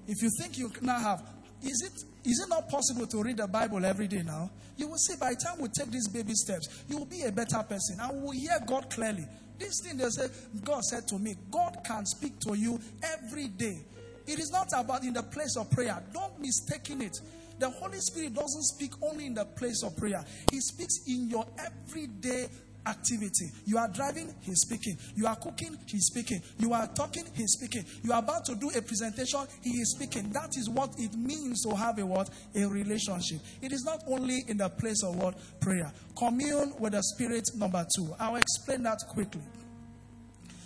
[0.06, 1.22] If you think you now have,
[1.62, 4.50] is it is it not possible to read the Bible every day now?
[4.76, 7.32] You will see by the time we take these baby steps, you will be a
[7.32, 9.26] better person and we will hear God clearly.
[9.58, 10.28] This thing they say,
[10.64, 13.78] God said to me, God can speak to you every day.
[14.26, 16.02] It is not about in the place of prayer.
[16.12, 17.20] Don't mistake it.
[17.58, 21.46] The Holy Spirit doesn't speak only in the place of prayer, He speaks in your
[21.58, 22.48] everyday
[22.86, 23.50] activity.
[23.66, 24.96] You are driving, he's speaking.
[25.14, 26.40] You are cooking, he's speaking.
[26.58, 27.84] You are talking, he's speaking.
[28.02, 30.30] You are about to do a presentation, he is speaking.
[30.30, 32.30] That is what it means to have a what?
[32.54, 33.40] A relationship.
[33.62, 35.34] It is not only in the place of what?
[35.60, 35.92] Prayer.
[36.18, 38.14] Commune with the Spirit, number two.
[38.18, 39.42] I'll explain that quickly.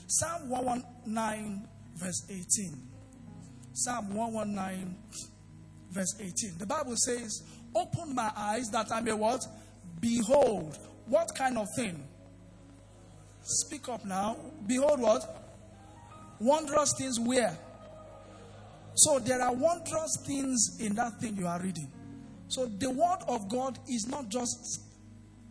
[0.06, 2.44] Psalm 119, verse 18.
[3.72, 4.96] Psalm 119,
[5.90, 6.58] verse 18.
[6.58, 7.42] The Bible says,
[7.74, 9.40] Open my eyes that I may what?
[10.00, 10.78] Behold.
[11.06, 12.06] What kind of thing?
[13.44, 14.36] Speak up now.
[14.66, 15.42] Behold what?
[16.40, 17.56] Wondrous things where?
[18.94, 21.90] So there are wondrous things in that thing you are reading.
[22.48, 24.80] So the word of God is not just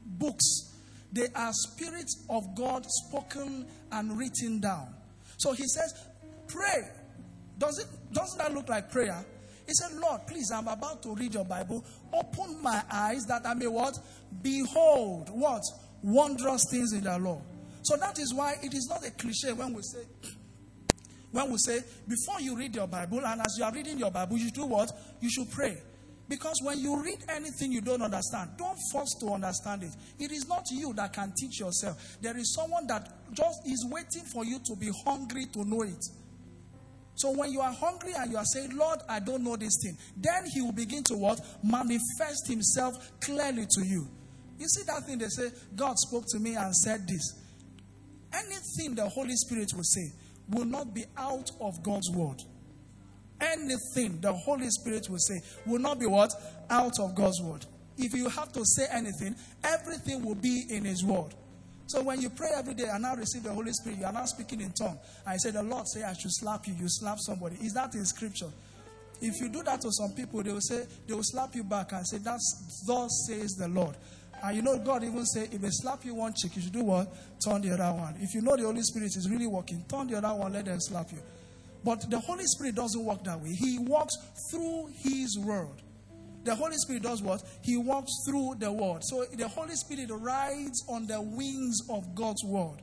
[0.06, 0.72] books.
[1.12, 4.88] They are spirits of God spoken and written down.
[5.38, 5.94] So he says,
[6.48, 6.89] pray.
[7.58, 9.24] Does it doesn't that look like prayer?
[9.68, 11.86] He said, Lord, please, I'm about to read your Bible.
[12.12, 13.98] Open my eyes that I may what?
[14.41, 15.62] Behold, what?
[16.02, 17.41] Wondrous things in the law.
[17.84, 20.04] So that is why it is not a cliche when we say,
[21.32, 24.38] when we say, before you read your Bible, and as you are reading your Bible,
[24.38, 24.92] you do what?
[25.20, 25.78] You should pray.
[26.30, 29.92] Because when you read anything you don't understand, don't force to understand it.
[30.18, 32.18] It is not you that can teach yourself.
[32.22, 36.04] There is someone that just is waiting for you to be hungry to know it.
[37.16, 39.98] So when you are hungry and you are saying, Lord, I don't know this thing,
[40.16, 41.40] then he will begin to what?
[41.64, 44.08] Manifest himself clearly to you.
[44.58, 47.43] You see that thing they say, God spoke to me and said this.
[48.34, 50.12] Anything the Holy Spirit will say
[50.50, 52.42] will not be out of God's word
[53.44, 56.34] anything the Holy Spirit will say will not be what?
[56.70, 57.66] Out of God's word.
[57.98, 61.34] If you have to say anything, everything will be in His word.
[61.88, 64.26] So when you pray every day and now receive the Holy Spirit, you are now
[64.26, 64.98] speaking in tongue.
[65.28, 67.58] I say, The Lord say I should slap you, you slap somebody.
[67.62, 68.50] Is that in scripture?
[69.22, 71.92] If you do that to some people, they will say, they will slap you back
[71.92, 73.96] and say, That's thus says the Lord.
[74.44, 76.84] And you know, God even say, if they slap you one cheek, you should do
[76.84, 77.08] what?
[77.39, 78.16] Turn the other one.
[78.20, 80.82] If you know the Holy Spirit is really working, turn the other one, let them
[80.82, 81.20] slap you.
[81.82, 83.54] But the Holy Spirit doesn't work that way.
[83.54, 84.14] He walks
[84.52, 85.82] through His Word.
[86.44, 87.41] The Holy Spirit does what?
[87.62, 89.02] He walks through the Word.
[89.06, 92.82] So the Holy Spirit rides on the wings of God's Word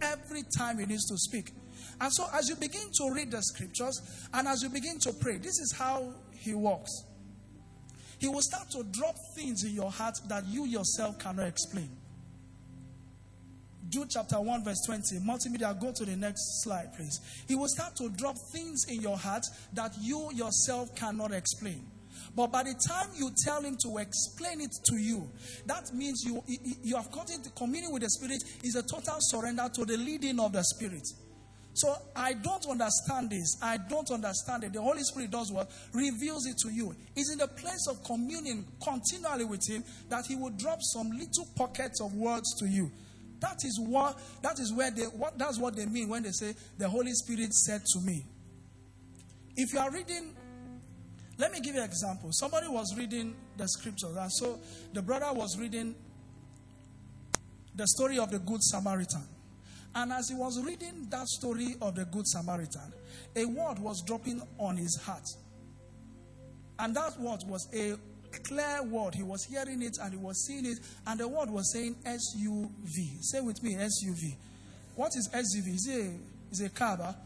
[0.00, 1.52] every time He needs to speak.
[2.00, 4.00] And so as you begin to read the scriptures
[4.32, 6.90] and as you begin to pray, this is how He walks.
[8.22, 11.90] He will start to drop things in your heart that you yourself cannot explain.
[13.88, 15.16] Jude chapter 1, verse 20.
[15.26, 17.20] Multimedia, go to the next slide, please.
[17.48, 21.84] He will start to drop things in your heart that you yourself cannot explain.
[22.36, 25.28] But by the time you tell him to explain it to you,
[25.66, 29.68] that means you, you have got into communion with the Spirit is a total surrender
[29.74, 31.08] to the leading of the Spirit.
[31.74, 33.56] So I don't understand this.
[33.62, 34.72] I don't understand it.
[34.72, 35.70] The Holy Spirit does what?
[35.92, 36.94] Reveals it to you.
[37.16, 41.46] It's in the place of communion continually with Him that He will drop some little
[41.56, 42.90] pockets of words to you.
[43.40, 46.54] That is what that is where they what that's what they mean when they say
[46.78, 48.24] the Holy Spirit said to me.
[49.56, 50.34] If you are reading,
[51.38, 52.30] let me give you an example.
[52.32, 54.60] Somebody was reading the scriptures, and so
[54.92, 55.94] the brother was reading
[57.74, 59.26] the story of the Good Samaritan.
[59.94, 62.92] And as he was reading that story of the Good Samaritan,
[63.36, 65.26] a word was dropping on his heart.
[66.78, 67.94] And that word was a
[68.44, 69.14] clear word.
[69.14, 73.22] He was hearing it and he was seeing it, and the word was saying SUV.
[73.22, 74.36] Say with me, SUV.
[74.94, 75.74] What is SUV?
[75.74, 76.10] Is it
[76.50, 76.96] is a car?
[76.96, 77.12] Huh?
[77.12, 77.16] Ah?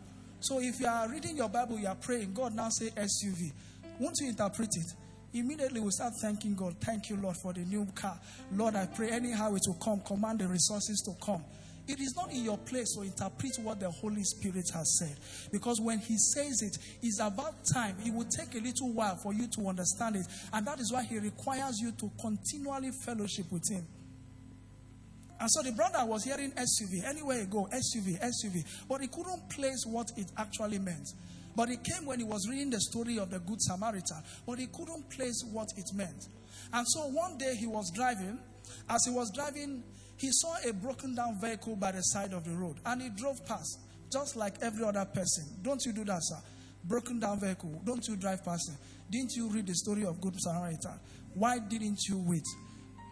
[0.40, 3.52] So if you are reading your Bible, you are praying, God now say SUV.
[3.98, 4.92] Won't you interpret it?
[5.32, 6.76] Immediately we start thanking God.
[6.80, 8.18] Thank you, Lord, for the new car.
[8.52, 10.00] Lord, I pray anyhow it will come.
[10.00, 11.44] Command the resources to come.
[11.88, 15.16] It is not in your place to interpret what the Holy Spirit has said.
[15.52, 17.96] Because when He says it, it's about time.
[18.04, 20.26] It will take a little while for you to understand it.
[20.52, 23.86] And that is why He requires you to continually fellowship with Him.
[25.38, 27.04] And so the brother was hearing SUV.
[27.04, 28.64] Anywhere you go, SUV, SUV.
[28.88, 31.08] But he couldn't place what it actually meant.
[31.54, 34.22] But it came when he was reading the story of the Good Samaritan.
[34.46, 36.28] But he couldn't place what it meant.
[36.72, 38.38] And so one day he was driving.
[38.88, 39.82] As he was driving,
[40.16, 43.44] he saw a broken down vehicle by the side of the road and he drove
[43.46, 43.80] past,
[44.12, 45.44] just like every other person.
[45.62, 46.38] Don't you do that, sir?
[46.84, 47.82] Broken down vehicle.
[47.84, 48.76] Don't you drive past it?
[49.10, 50.98] Didn't you read the story of Good Samaritan?
[51.34, 52.46] Why didn't you wait?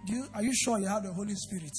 [0.06, 1.72] You, are you sure you have the Holy Spirit?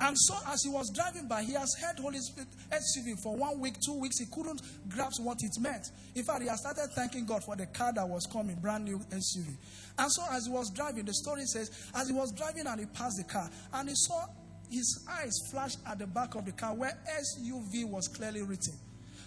[0.00, 3.58] And so, as he was driving by, he has heard Holy Spirit SUV for one
[3.58, 4.20] week, two weeks.
[4.20, 5.90] He couldn't grasp what it meant.
[6.14, 8.98] In fact, he has started thanking God for the car that was coming, brand new
[9.10, 9.56] SUV.
[9.98, 12.86] And so, as he was driving, the story says, as he was driving and he
[12.86, 14.26] passed the car, and he saw
[14.70, 18.74] his eyes flash at the back of the car where SUV was clearly written.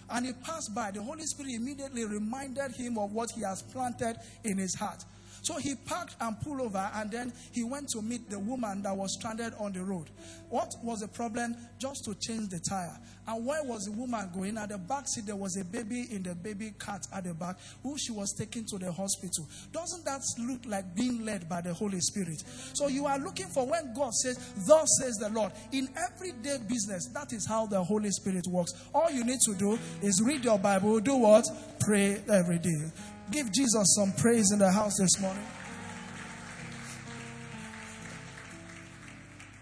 [0.08, 0.90] And he passed by.
[0.90, 5.04] The Holy Spirit immediately reminded him of what he has planted in his heart.
[5.42, 8.96] So he parked and pulled over, and then he went to meet the woman that
[8.96, 10.08] was stranded on the road.
[10.48, 11.56] What was the problem?
[11.78, 12.96] Just to change the tire.
[13.26, 14.58] And where was the woman going?
[14.58, 17.56] At the back seat, there was a baby in the baby cart at the back,
[17.82, 19.48] who she was taking to the hospital.
[19.72, 22.42] Doesn't that look like being led by the Holy Spirit?
[22.74, 25.52] So you are looking for when God says, Thus says the Lord.
[25.72, 28.72] In everyday business, that is how the Holy Spirit works.
[28.94, 31.44] All you need to do is read your Bible, do what?
[31.80, 32.90] Pray every day.
[33.32, 35.44] Give Jesus some praise in the house this morning.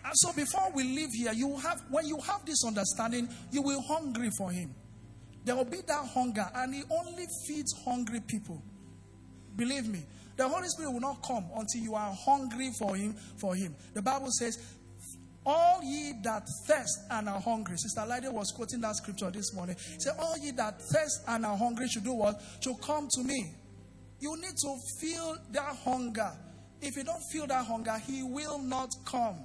[0.04, 3.80] And so before we leave here, you have when you have this understanding, you will
[3.80, 4.74] hungry for him.
[5.44, 8.60] There will be that hunger, and he only feeds hungry people.
[9.54, 10.04] Believe me.
[10.36, 13.76] The Holy Spirit will not come until you are hungry for him, for him.
[13.94, 14.58] The Bible says,
[15.46, 17.76] All ye that thirst and are hungry.
[17.76, 19.76] Sister Lydia was quoting that scripture this morning.
[19.98, 22.40] Say, All ye that thirst and are hungry should do what?
[22.60, 23.54] Should come to me.
[24.20, 26.32] You need to feel that hunger.
[26.80, 29.36] If you don't feel that hunger, he will not come.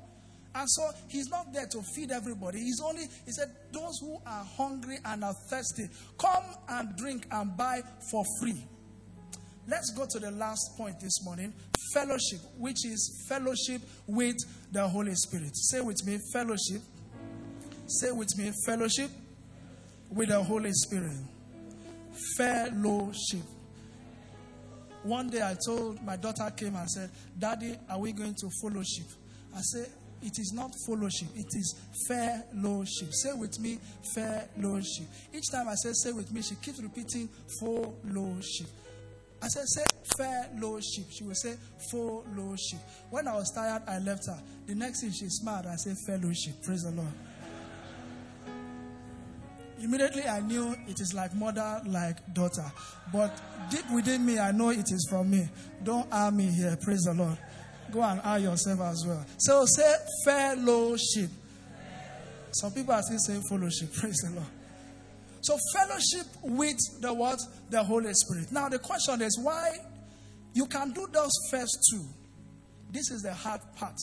[0.54, 2.60] And so he's not there to feed everybody.
[2.60, 7.56] He's only, he said, those who are hungry and are thirsty, come and drink and
[7.58, 8.64] buy for free.
[9.68, 11.54] Let's go to the last point this morning
[11.94, 14.36] fellowship, which is fellowship with
[14.72, 15.56] the Holy Spirit.
[15.56, 16.82] Say with me, fellowship.
[17.88, 19.10] Say with me, fellowship
[20.12, 21.18] with the Holy Spirit.
[22.38, 23.44] Fellowship.
[25.06, 29.06] One day I told my daughter came and said, Daddy, are we going to fellowship?
[29.56, 29.88] I said,
[30.24, 31.76] it is not fellowship, it is
[32.08, 33.14] fellowship.
[33.14, 33.78] Say with me,
[34.16, 35.06] fellowship.
[35.32, 37.30] Each time I say, say with me, she keeps repeating
[37.60, 38.68] fellowship.
[39.43, 39.84] I said, say
[40.18, 41.06] fellowship.
[41.12, 41.56] She will say
[41.91, 42.80] fellowship.
[43.12, 44.39] When I was tired, I left her.
[44.66, 46.64] The next thing she smiled, I said fellowship.
[46.64, 47.14] Praise the Lord.
[49.80, 52.72] Immediately I knew it is like mother, like daughter.
[53.12, 53.32] But
[53.70, 55.48] deep within me, I know it is from me.
[55.84, 56.78] Don't arm me here.
[56.82, 57.38] Praise the Lord.
[57.92, 59.26] Go and eye yourself as well.
[59.38, 61.30] So say fellowship.
[62.54, 63.94] Some people are still saying fellowship.
[64.00, 64.48] Praise the Lord.
[65.42, 67.40] So fellowship with the what?
[67.70, 68.52] The Holy Spirit.
[68.52, 69.78] Now the question is why
[70.54, 72.04] you can do those first two.
[72.92, 73.96] This is the hard part.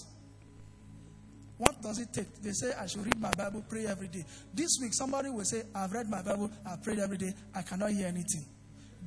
[1.62, 2.42] What does it take?
[2.42, 4.24] They say I should read my Bible, pray every day.
[4.52, 7.92] This week, somebody will say, I've read my Bible, I've prayed every day, I cannot
[7.92, 8.44] hear anything.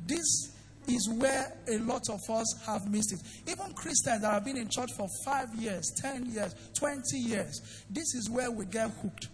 [0.07, 0.53] This
[0.87, 3.19] is where a lot of us have missed it.
[3.51, 8.15] Even Christians that have been in church for five years, 10 years, 20 years, this
[8.15, 9.27] is where we get hooked.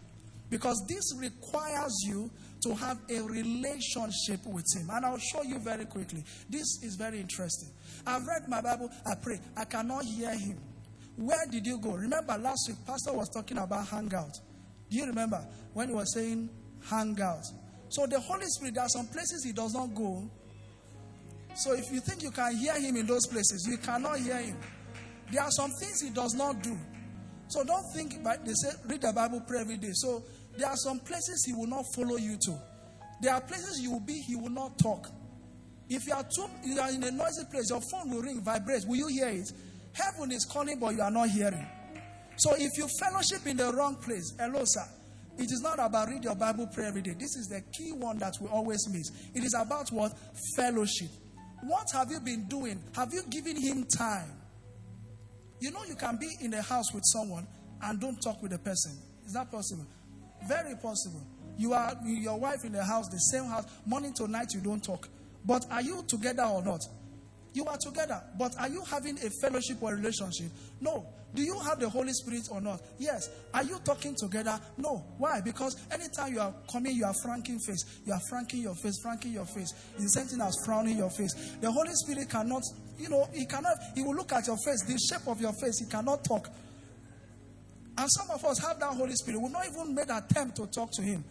[0.50, 2.32] Because this requires you
[2.64, 4.90] to have a relationship with Him.
[4.92, 6.24] And I'll show you very quickly.
[6.50, 7.70] This is very interesting.
[8.08, 10.58] I've read my Bible, I pray, I cannot hear Him.
[11.22, 11.92] Where did you go?
[11.92, 14.40] Remember last week, Pastor was talking about hangout.
[14.90, 16.50] Do you remember when he was saying
[16.90, 17.46] hangout?
[17.90, 20.28] So the Holy Spirit, there are some places he does not go.
[21.54, 24.58] So if you think you can hear him in those places, you cannot hear him.
[25.32, 26.76] There are some things he does not do.
[27.50, 29.92] So don't think, but they say read the Bible, pray every day.
[29.94, 30.24] So
[30.58, 32.58] there are some places he will not follow you to.
[33.22, 35.08] There are places you will be, he will not talk.
[35.88, 38.86] If you are too, you are in a noisy place, your phone will ring, vibrate.
[38.88, 39.52] Will you hear it?
[39.94, 41.68] Heaven is calling, but you are not hearing.
[42.38, 44.86] So if you fellowship in the wrong place, hello, sir.
[45.38, 47.14] It is not about read your Bible, pray every day.
[47.18, 49.10] This is the key one that we always miss.
[49.34, 50.14] It is about what?
[50.56, 51.10] Fellowship.
[51.64, 52.82] What have you been doing?
[52.96, 54.32] Have you given him time?
[55.60, 57.48] You know, you can be in the house with someone
[57.84, 58.98] and don't talk with the person.
[59.26, 59.86] Is that possible?
[60.48, 61.22] Very possible.
[61.58, 64.84] You are your wife in the house, the same house, morning to night, you don't
[64.84, 65.08] talk.
[65.46, 66.82] But are you together or not?
[67.54, 70.48] You are together, but are you having a fellowship or relationship?
[70.80, 71.06] No.
[71.34, 72.82] Do you have the Holy Spirit or not?
[72.98, 73.30] Yes.
[73.54, 74.60] Are you talking together?
[74.78, 75.04] No.
[75.18, 75.42] Why?
[75.42, 77.84] Because anytime you are coming, you are franking face.
[78.06, 79.74] You are franking your face, franking your face.
[79.96, 81.34] It's the same thing as frowning your face.
[81.62, 82.64] The Holy Spirit cannot,
[82.98, 85.80] you know, he cannot, he will look at your face, the shape of your face,
[85.80, 86.50] he cannot talk.
[87.98, 89.42] And some of us have that Holy Spirit.
[89.42, 91.24] We've not even made an attempt to talk to him.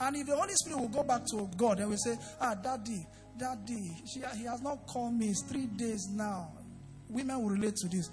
[0.00, 3.06] And if the Holy Spirit will go back to God and will say, Ah, Daddy,
[3.40, 5.28] Daddy, she, he has not called me.
[5.28, 6.52] It's three days now.
[7.08, 8.10] Women will relate to this.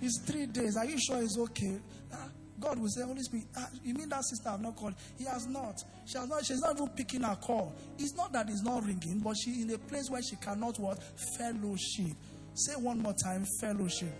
[0.00, 0.78] It's three days.
[0.78, 1.78] Are you sure it's okay?
[2.10, 4.94] Ah, God will say, Holy Spirit, ah, you mean that sister have not called?
[5.18, 5.76] He has not.
[6.06, 6.42] She has not.
[6.42, 7.74] She's not even picking her call.
[7.98, 10.98] It's not that it's not ringing, but she's in a place where she cannot what?
[11.36, 12.16] Fellowship.
[12.54, 14.14] Say one more time, fellowship.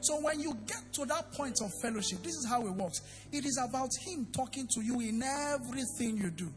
[0.00, 3.00] So when you get to that point of fellowship, this is how it works.
[3.32, 6.48] It is about Him talking to you in everything you do.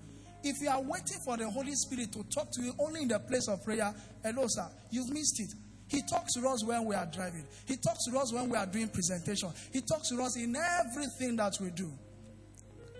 [0.43, 3.19] If you are waiting for the Holy Spirit to talk to you only in the
[3.19, 5.53] place of prayer, hello, sir, you've missed it.
[5.87, 7.45] He talks to us when we are driving.
[7.65, 9.49] He talks to us when we are doing presentation.
[9.73, 11.91] He talks to us in everything that we do.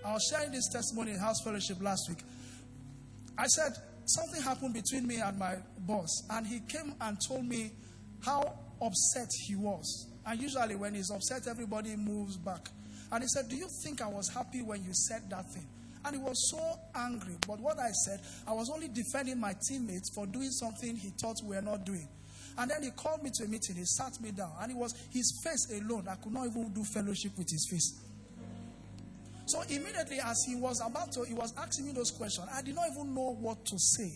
[0.05, 2.19] I was sharing this testimony in House Fellowship last week.
[3.37, 3.71] I said
[4.05, 7.71] something happened between me and my boss, and he came and told me
[8.25, 10.07] how upset he was.
[10.25, 12.69] And usually, when he's upset, everybody moves back.
[13.11, 15.67] And he said, Do you think I was happy when you said that thing?
[16.05, 17.35] And he was so angry.
[17.47, 21.37] But what I said, I was only defending my teammates for doing something he thought
[21.43, 22.07] we were not doing.
[22.57, 23.75] And then he called me to a meeting.
[23.75, 24.51] He sat me down.
[24.61, 26.07] And it was his face alone.
[26.09, 27.99] I could not even do fellowship with his face.
[29.45, 32.47] So immediately, as he was about to, he was asking me those questions.
[32.53, 34.11] I did not even know what to say.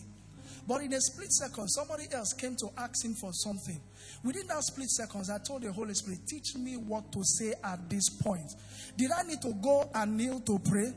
[0.66, 3.80] But in a split second, somebody else came to ask him for something.
[4.24, 7.88] Within that split seconds, I told the Holy Spirit, teach me what to say at
[7.88, 8.50] this point.
[8.96, 10.92] Did I need to go and kneel to pray?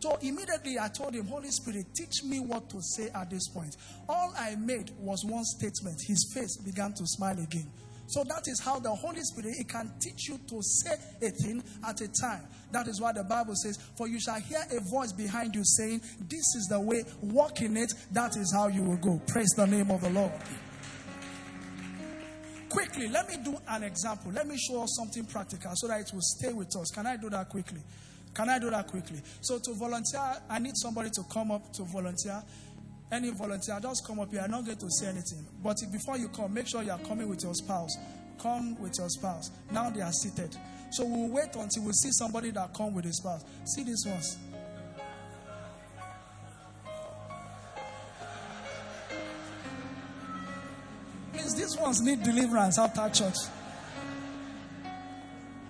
[0.00, 3.76] So immediately I told him, Holy Spirit, teach me what to say at this point.
[4.08, 6.00] All I made was one statement.
[6.06, 7.70] His face began to smile again.
[8.06, 11.62] So that is how the Holy Spirit it can teach you to say a thing
[11.86, 12.42] at a time.
[12.72, 16.00] That is why the Bible says, For you shall hear a voice behind you saying,
[16.18, 19.20] This is the way, walk in it, that is how you will go.
[19.28, 20.32] Praise the name of the Lord.
[22.68, 24.32] Quickly, let me do an example.
[24.32, 26.90] Let me show us something practical so that it will stay with us.
[26.90, 27.80] Can I do that quickly?
[28.34, 29.20] Can I do that quickly?
[29.40, 32.42] So, to volunteer, I need somebody to come up to volunteer.
[33.12, 34.40] Any volunteer, just come up here.
[34.42, 35.44] I'm not going to say anything.
[35.62, 37.90] But before you come, make sure you are coming with your spouse.
[38.40, 39.50] Come with your spouse.
[39.72, 40.56] Now they are seated.
[40.92, 43.44] So we'll wait until we see somebody that come with his spouse.
[43.74, 44.38] See these ones.
[51.56, 53.36] These ones need deliverance after church.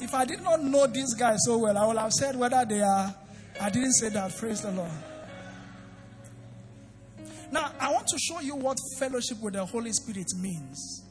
[0.01, 2.81] If I did not know these guys so well, I would have said whether they
[2.81, 3.15] are.
[3.61, 4.35] I didn't say that.
[4.37, 4.91] Praise the Lord.
[7.53, 11.05] Now, I want to show you what fellowship with the Holy Spirit means.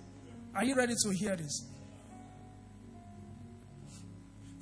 [0.55, 1.65] Are you ready to hear this?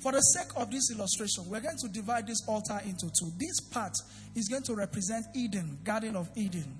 [0.02, 3.32] For the sake of this illustration, we're going to divide this altar into two.
[3.38, 3.92] This part
[4.36, 6.78] is going to represent Eden, Garden of Eden.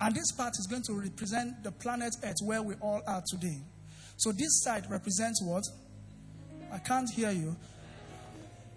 [0.00, 3.60] And this part is going to represent the planet Earth where we all are today.
[4.16, 5.64] So this side represents what?
[6.72, 7.56] I can't hear you.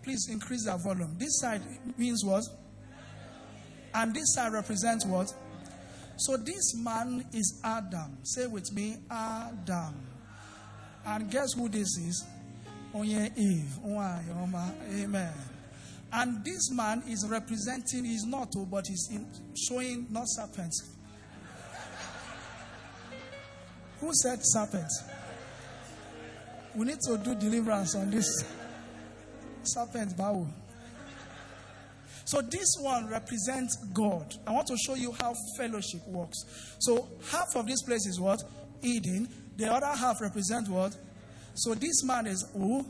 [0.03, 1.15] Please increase the volume.
[1.17, 1.61] This side
[1.97, 2.43] means what?
[3.93, 5.33] And this side represents what?
[6.17, 8.17] So this man is Adam.
[8.23, 9.95] Say with me, Adam.
[11.05, 12.25] And guess who this is?
[12.93, 13.79] Onye Eve.
[13.85, 15.33] Amen.
[16.11, 19.09] And this man is representing, he's not, oh, but he's
[19.67, 20.95] showing not serpents.
[23.99, 24.89] Who said serpent?
[26.77, 28.29] We need to do deliverance on this
[29.63, 30.47] serpent bow.
[32.23, 34.35] So this one represents God.
[34.45, 36.37] I want to show you how fellowship works.
[36.77, 38.43] So half of this place is what?
[38.83, 39.27] Eden.
[39.55, 40.95] The other half represents what?
[41.55, 42.85] So this man is who?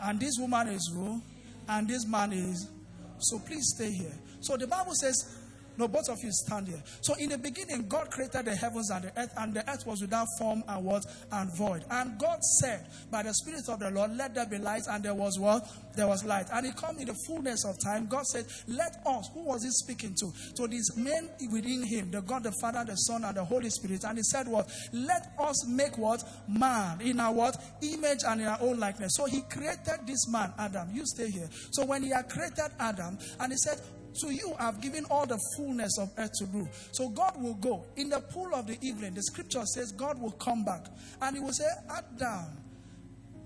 [0.00, 1.20] And this woman is who?
[1.68, 2.70] And this man is.
[3.18, 4.14] So please stay here.
[4.40, 5.43] So the Bible says
[5.76, 6.82] no, both of you stand here.
[7.00, 10.00] So in the beginning, God created the heavens and the earth, and the earth was
[10.00, 11.84] without form and what and void.
[11.90, 15.14] And God said, by the Spirit of the Lord, let there be light, and there
[15.14, 15.66] was what?
[15.96, 16.46] There was light.
[16.52, 18.06] And it come in the fullness of time.
[18.06, 20.32] God said, Let us, who was he speaking to?
[20.56, 24.04] To these men within him, the God, the Father, the Son, and the Holy Spirit.
[24.04, 24.70] And he said, What?
[24.92, 26.22] Let us make what?
[26.48, 27.56] Man in our what?
[27.82, 29.12] Image and in our own likeness.
[29.14, 30.90] So he created this man, Adam.
[30.92, 31.48] You stay here.
[31.72, 33.80] So when he had created Adam, and he said,
[34.20, 36.68] to you I've given all the fullness of earth to rule.
[36.92, 37.84] So God will go.
[37.96, 40.86] In the pool of the evening, the scripture says God will come back.
[41.20, 42.46] And he will say, Adam,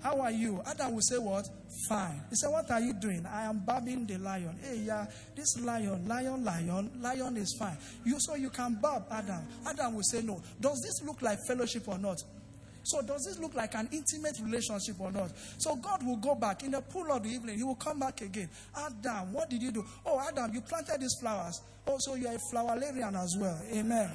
[0.02, 0.62] how are you?
[0.64, 1.48] Adam will say, What?
[1.88, 2.22] Fine.
[2.30, 3.26] He said, What are you doing?
[3.26, 4.56] I am babbing the lion.
[4.62, 7.76] Hey, yeah, this lion, lion, lion, lion is fine.
[8.04, 9.44] You so you can barb Adam.
[9.66, 10.40] Adam will say, No.
[10.60, 12.22] Does this look like fellowship or not?
[12.88, 15.30] So, does this look like an intimate relationship or not?
[15.58, 17.58] So, God will go back in the pool of the evening.
[17.58, 18.48] He will come back again.
[18.74, 19.84] Adam, what did you do?
[20.06, 21.60] Oh, Adam, you planted these flowers.
[21.86, 23.60] Oh, so you're a flowerarian as well.
[23.74, 24.10] Amen.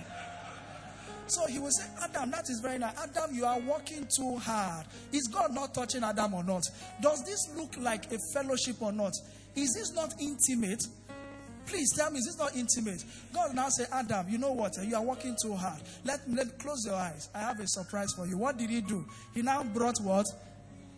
[1.28, 2.97] So he will say, Adam, that is very nice.
[2.97, 4.88] Adam, you are working too hard.
[5.11, 6.63] Is God not touching Adam or not?
[6.99, 9.13] Does this look like a fellowship or not?
[9.55, 10.84] Is this not intimate?
[11.66, 13.03] Please tell me, is this not intimate?
[13.34, 14.74] God now say, Adam, you know what?
[14.84, 15.82] You are working too hard.
[16.03, 17.30] Let me let, close your eyes.
[17.34, 18.38] I have a surprise for you.
[18.38, 19.05] What did he do?
[19.34, 20.26] He now brought what?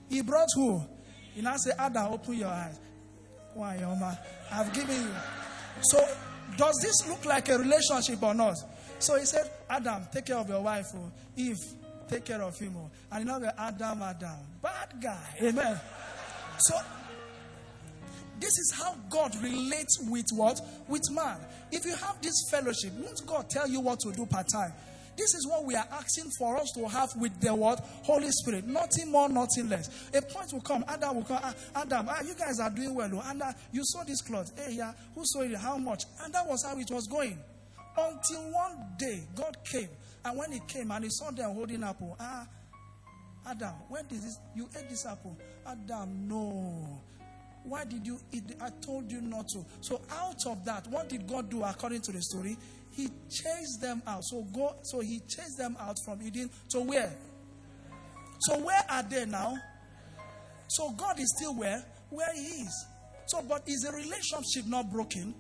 [0.10, 0.84] He brought who?
[1.34, 2.80] He now said, Adam, open your eyes.
[3.54, 4.18] Why, Yoma?
[4.52, 5.12] I've given you.
[5.82, 6.06] So,
[6.58, 8.56] does this look like a relationship or not?
[9.00, 10.88] So he said, Adam, take care of your wife.
[10.96, 11.12] Oh.
[11.36, 11.60] Eve,
[12.08, 12.76] take care of him.
[12.78, 12.90] Oh.
[13.12, 15.36] And you know, Adam, Adam, bad guy.
[15.42, 15.80] Amen.
[16.58, 16.76] So
[18.40, 20.60] this is how God relates with what?
[20.88, 21.38] With man.
[21.72, 24.74] If you have this fellowship, won't God tell you what to do part time?
[25.18, 28.68] This is what we are asking for us to have with the word Holy Spirit.
[28.68, 29.90] Nothing more, nothing less.
[30.14, 30.84] A point will come.
[30.88, 31.40] Adam will come.
[31.42, 33.10] Ah, Adam, ah, you guys are doing well.
[33.14, 33.24] Oh.
[33.26, 34.52] And you saw this cloth.
[34.58, 34.94] Hey, yeah.
[35.16, 35.56] Who saw it?
[35.56, 36.04] How much?
[36.22, 37.40] And that was how it was going.
[37.98, 39.90] Until one day, God came.
[40.26, 42.18] And when He came and He saw them holding apple.
[42.20, 42.46] Ah,
[43.48, 44.38] Adam, when did this?
[44.54, 45.38] You ate this apple.
[45.66, 47.02] Adam, no.
[47.68, 48.44] Why did you eat?
[48.62, 49.66] I told you not to.
[49.82, 52.58] So out of that, what did God do according to the story?
[52.92, 54.24] He chased them out.
[54.24, 54.76] So go.
[54.84, 57.14] So he chased them out from Eden to where?
[58.40, 59.56] So where are they now?
[60.68, 61.84] So God is still where?
[62.10, 62.86] Where He is.
[63.28, 65.34] So, but is the relationship not broken?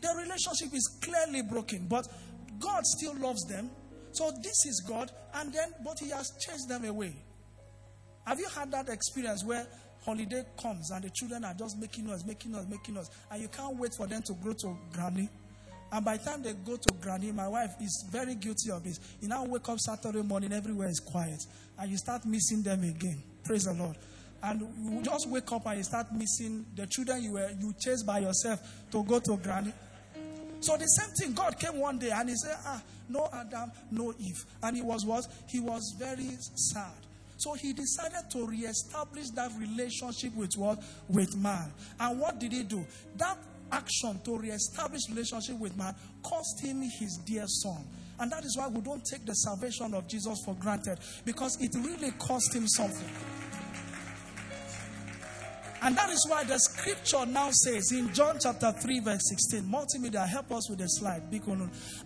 [0.00, 2.06] The relationship is clearly broken, but
[2.58, 3.70] God still loves them.
[4.12, 7.14] So this is God, and then but He has chased them away.
[8.26, 9.66] Have you had that experience where
[10.04, 13.48] holiday comes and the children are just making noise, making noise, making noise, and you
[13.48, 15.28] can't wait for them to grow to granny.
[15.92, 18.98] And by the time they go to granny, my wife is very guilty of this.
[19.20, 21.44] You now wake up Saturday morning, everywhere is quiet.
[21.78, 23.22] And you start missing them again.
[23.44, 23.96] Praise the Lord.
[24.42, 28.06] And you just wake up and you start missing the children you were you chased
[28.06, 29.72] by yourself to go to granny.
[30.60, 34.14] So the same thing, God came one day and he said, Ah, no Adam, no
[34.18, 34.44] Eve.
[34.62, 35.26] And he was what?
[35.48, 36.92] He was very sad.
[37.42, 40.80] So he decided to reestablish that relationship with what?
[41.08, 41.72] With man.
[41.98, 42.86] And what did he do?
[43.16, 43.36] That
[43.72, 47.84] action to reestablish relationship with man cost him his dear son.
[48.20, 51.74] And that is why we don't take the salvation of Jesus for granted because it
[51.74, 53.10] really cost him something.
[55.84, 60.28] And that is why the scripture now says in John chapter 3, verse 16, multimedia,
[60.28, 61.22] help us with the slide.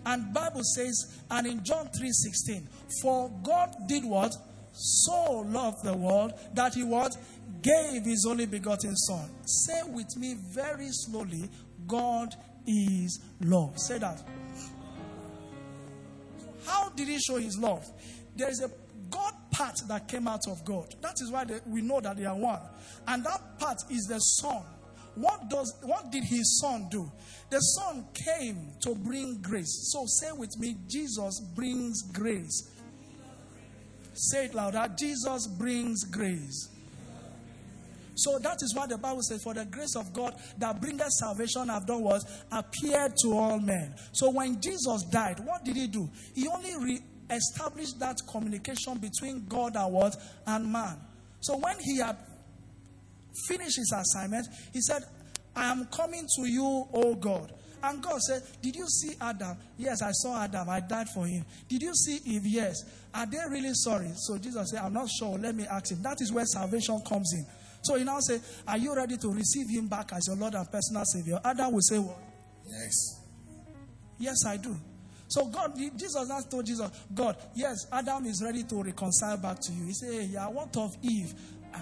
[0.03, 2.67] And Bible says, and in John 3 16,
[3.03, 4.33] for God did what?
[4.77, 7.17] So loved the world that he what?
[7.61, 9.29] Gave his only begotten son.
[9.45, 11.49] Say with me very slowly,
[11.87, 12.35] God
[12.67, 13.79] is love.
[13.79, 14.21] Say that.
[16.65, 17.89] How did he show his love?
[18.35, 18.69] There is a
[19.09, 20.93] God part that came out of God.
[21.01, 22.59] That is why they, we know that they are one.
[23.07, 24.63] And that part is the Son.
[25.15, 27.11] What does what did his son do?
[27.49, 29.89] The son came to bring grace.
[29.91, 32.69] So say with me, Jesus brings grace.
[34.17, 34.87] Say it louder.
[34.97, 36.69] Jesus brings grace.
[38.15, 41.69] So that is why the Bible says, For the grace of God that bringeth salvation
[41.69, 43.93] have done was appeared to all men.
[44.11, 46.09] So when Jesus died, what did he do?
[46.33, 50.15] He only re- established that communication between God and what?
[50.47, 50.97] And man.
[51.41, 52.17] So when he had
[53.47, 55.03] finished his assignment, he said,
[55.55, 57.53] I am coming to you, O God.
[57.83, 59.57] And God said, Did you see Adam?
[59.77, 60.69] Yes, I saw Adam.
[60.69, 61.45] I died for him.
[61.67, 62.45] Did you see Eve?
[62.45, 62.83] Yes.
[63.13, 64.11] Are they really sorry?
[64.15, 65.37] So Jesus said, I'm not sure.
[65.37, 66.01] Let me ask him.
[66.01, 67.45] That is where salvation comes in.
[67.81, 70.69] So he now say, Are you ready to receive him back as your Lord and
[70.71, 71.39] personal Savior?
[71.43, 72.17] Adam will say, What?
[72.65, 73.21] Yes.
[74.19, 74.75] Yes, I do.
[75.29, 79.73] So God, Jesus has told Jesus, God, yes, Adam is ready to reconcile back to
[79.73, 79.85] you.
[79.87, 81.33] He said, yeah, what of Eve?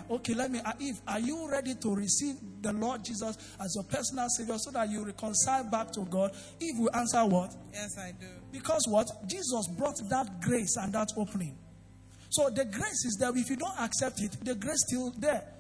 [0.10, 0.60] Okay, let me.
[0.64, 4.72] Uh, if are you ready to receive the Lord Jesus as your personal Savior so
[4.72, 6.32] that you reconcile back to God?
[6.60, 7.54] Eve will answer what?
[7.74, 8.28] Yes, I do.
[8.52, 9.08] Because what?
[9.28, 11.58] Jesus brought that grace and that opening.
[12.30, 13.32] So the grace is there.
[13.36, 15.55] If you don't accept it, the grace still there.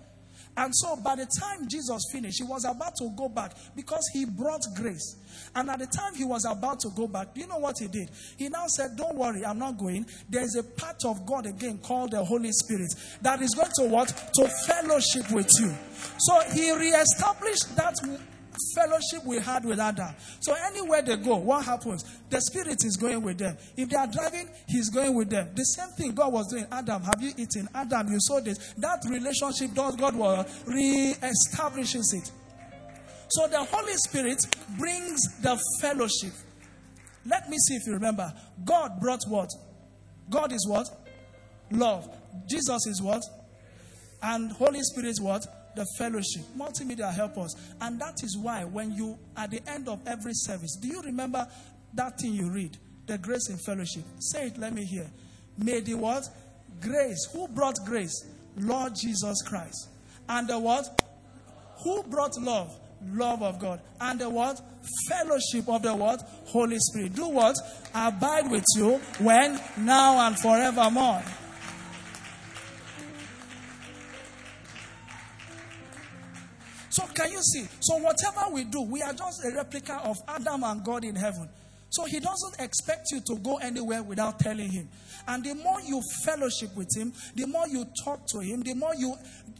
[0.57, 4.25] And so by the time Jesus finished, he was about to go back because he
[4.25, 5.17] brought grace.
[5.53, 7.87] And at the time he was about to go back, do you know what he
[7.87, 8.09] did?
[8.37, 10.05] He now said, Don't worry, I'm not going.
[10.29, 14.07] There's a part of God again called the Holy Spirit that is going to what?
[14.35, 15.73] To fellowship with you.
[16.19, 17.95] So he reestablished that
[18.75, 20.13] fellowship we had with Adam.
[20.39, 22.03] So anywhere they go, what happens?
[22.29, 23.57] The Spirit is going with them.
[23.77, 25.49] If they are driving, He's going with them.
[25.55, 26.65] The same thing God was doing.
[26.71, 27.67] Adam, have you eaten?
[27.73, 28.73] Adam, you saw this.
[28.77, 32.31] That relationship, God was re-establishes it.
[33.29, 34.45] So the Holy Spirit
[34.77, 36.33] brings the fellowship.
[37.25, 38.31] Let me see if you remember.
[38.63, 39.49] God brought what?
[40.29, 40.87] God is what?
[41.71, 42.07] Love.
[42.47, 43.23] Jesus is what?
[44.21, 45.45] And Holy Spirit what?
[45.75, 46.43] The fellowship.
[46.57, 47.55] Multimedia help us.
[47.81, 51.47] And that is why when you, at the end of every service, do you remember
[51.93, 52.77] that thing you read?
[53.07, 54.03] The grace in fellowship.
[54.19, 55.07] Say it, let me hear.
[55.57, 56.23] May the what?
[56.81, 57.27] Grace.
[57.33, 58.25] Who brought grace?
[58.57, 59.89] Lord Jesus Christ.
[60.27, 61.01] And the what?
[61.83, 62.77] Who brought love?
[63.11, 63.81] Love of God.
[64.01, 64.59] And the what?
[65.09, 66.21] Fellowship of the what?
[66.45, 67.13] Holy Spirit.
[67.13, 67.55] Do what?
[67.93, 71.21] Abide with you when, now, and forevermore.
[77.15, 77.65] Can you see?
[77.79, 81.49] So whatever we do, we are just a replica of Adam and God in heaven.
[81.89, 84.89] So he doesn't expect you to go anywhere without telling him.
[85.27, 88.93] And the more you fellowship with him, the more you talk to him, the more
[88.95, 89.15] you,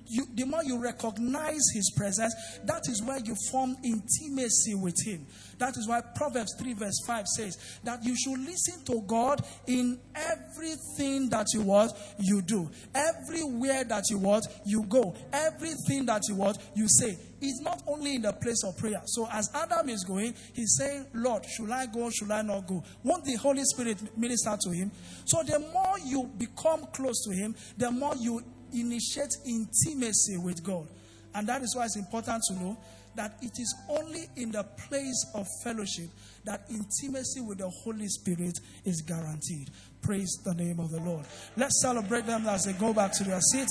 [0.08, 2.36] you the more you recognize his presence,
[2.66, 5.26] that is where you form intimacy with him.
[5.58, 9.99] That is why Proverbs 3, verse 5 says that you should listen to God in
[10.16, 12.70] everything that you want, you do.
[12.93, 15.16] Everywhere that you want, you go.
[15.32, 17.18] Everything that you want, you say.
[17.41, 19.01] It's not only in the place of prayer.
[19.06, 22.10] So as Adam is going, he's saying, Lord, should I go?
[22.10, 22.84] Should I not go?
[23.03, 24.91] Won't the Holy Spirit minister to him?
[25.26, 28.41] So the more you become close to him, the more you
[28.74, 30.88] initiate intimacy with God.
[31.34, 32.78] And that is why it's important to know
[33.16, 36.09] that it is only in the place of fellowship
[36.43, 39.70] that intimacy with the Holy Spirit is guaranteed.
[40.01, 41.26] Praise the name of the Lord.
[41.57, 43.68] Let's celebrate them as they go back to their seat.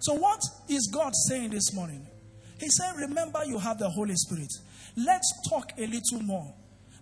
[0.00, 2.06] So, what is God saying this morning?
[2.58, 4.50] He said, Remember, you have the Holy Spirit.
[4.96, 6.54] Let's talk a little more.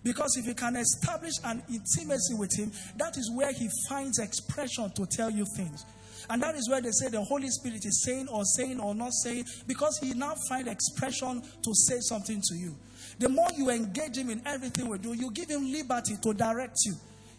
[0.07, 4.89] Because if you can establish an intimacy with Him, that is where He finds expression
[4.91, 5.85] to tell you things.
[6.29, 9.13] And that is where they say the Holy Spirit is saying or saying or not
[9.13, 12.75] saying because he now find expression to say something to you.
[13.19, 16.77] The more you engage him in everything we do, you give him liberty to direct
[16.85, 16.95] you.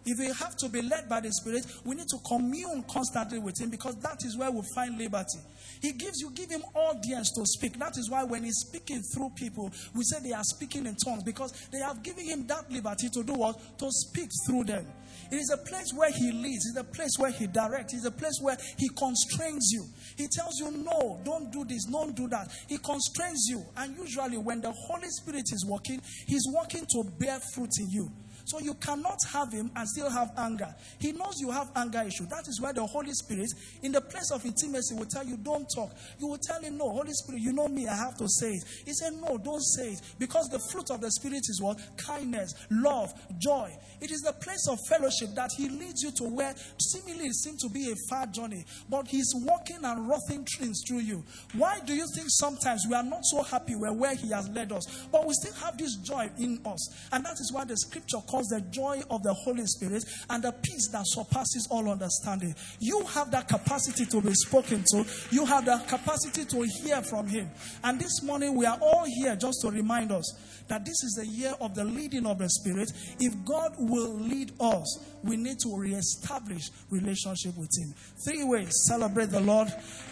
[0.09, 3.61] If we have to be led by the Spirit, we need to commune constantly with
[3.61, 5.39] Him because that is where we find liberty.
[5.83, 7.79] He gives you, give Him audience to speak.
[7.79, 11.25] That is why when He's speaking through people, we say they are speaking in tongues
[11.25, 13.61] because they have given Him that liberty to do what?
[13.81, 14.87] To speak through them.
[15.31, 18.11] It is a place where He leads, it's a place where He directs, it's a
[18.11, 19.85] place where He constrains you.
[20.17, 22.49] He tells you, no, don't do this, don't do that.
[22.67, 23.63] He constrains you.
[23.77, 28.11] And usually, when the Holy Spirit is working, He's working to bear fruit in you.
[28.49, 30.74] So you cannot have him and still have anger.
[30.99, 32.24] He knows you have anger issue.
[32.30, 33.51] That is why the Holy Spirit,
[33.82, 35.92] in the place of intimacy, will tell you, don't talk.
[36.18, 38.64] You will tell him, no, Holy Spirit, you know me, I have to say it.
[38.86, 40.01] He said, no, don't say it.
[40.18, 41.78] Because the fruit of the Spirit is what?
[41.99, 43.70] Kindness, love, joy.
[44.01, 47.61] It is the place of fellowship that he leads you to where seemingly it seems
[47.62, 51.22] to be a far journey, but he's walking and roughing things through you.
[51.53, 54.72] Why do you think sometimes we are not so happy where, where he has led
[54.72, 56.88] us, but we still have this joy in us?
[57.12, 60.53] And that is why the scripture calls the joy of the Holy Spirit and the
[60.53, 62.55] peace that surpasses all understanding.
[62.80, 67.26] You have that capacity to be spoken to, you have the capacity to hear from
[67.26, 67.51] Him.
[67.84, 70.24] And this morning, we are all here just to remind us
[70.68, 72.93] that this is the year of the leading of the Spirit.
[73.18, 77.95] If God will lead us, we need to reestablish relationship with Him.
[78.24, 79.68] Three ways celebrate the Lord.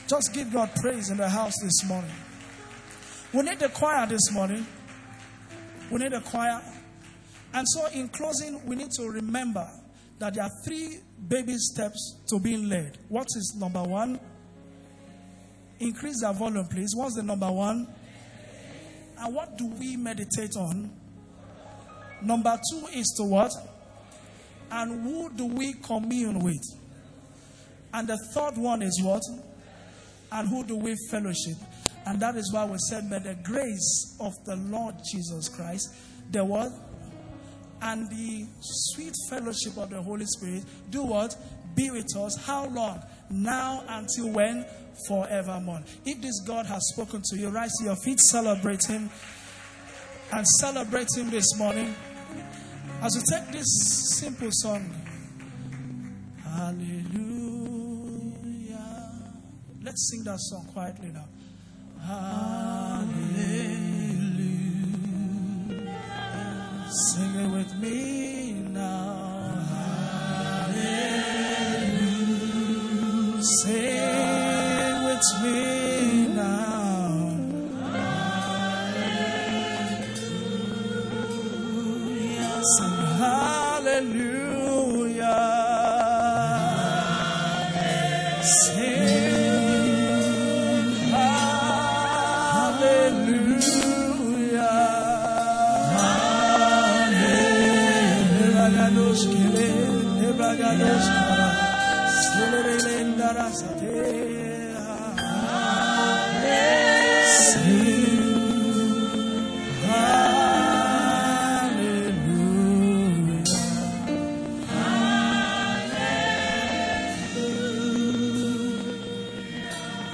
[0.08, 2.10] Just give God praise in the house this morning.
[3.32, 4.66] We need the choir this morning.
[5.90, 6.62] We need a choir.
[7.52, 9.68] And so, in closing, we need to remember
[10.18, 12.98] that there are three baby steps to being led.
[13.08, 14.18] What is number one?
[15.78, 16.94] Increase the volume, please.
[16.94, 17.86] What's the number one?
[19.18, 20.90] And what do we meditate on?
[22.22, 23.52] Number two is to what?
[24.70, 26.62] And who do we commune with?
[27.92, 29.22] And the third one is what?
[30.32, 31.56] And who do we fellowship?
[32.06, 35.94] And that is why we said, May the grace of the Lord Jesus Christ,
[36.30, 36.72] the what?
[37.86, 41.36] And the sweet fellowship of the Holy Spirit do what?
[41.76, 42.36] Be with us.
[42.44, 43.00] How long?
[43.30, 44.66] Now until when?
[45.06, 45.82] Forevermore.
[46.04, 49.08] If this God has spoken to you, rise to your feet, celebrate Him,
[50.32, 51.94] and celebrate Him this morning.
[53.02, 54.90] As we take this simple song,
[56.42, 56.88] Hallelujah.
[59.84, 61.28] Let's sing that song quietly now.
[62.02, 63.85] Hallelujah.
[66.88, 69.64] Sing it with me now.
[70.70, 71.02] Hallelujah.
[73.42, 73.95] Sing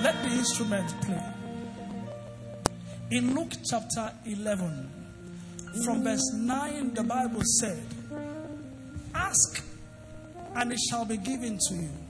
[0.02, 1.24] Let the instrument play.
[3.10, 4.90] In Luke chapter 11,
[5.84, 7.82] from verse 9, the Bible said,
[9.14, 9.64] Ask
[10.54, 12.01] and it shall be given to you.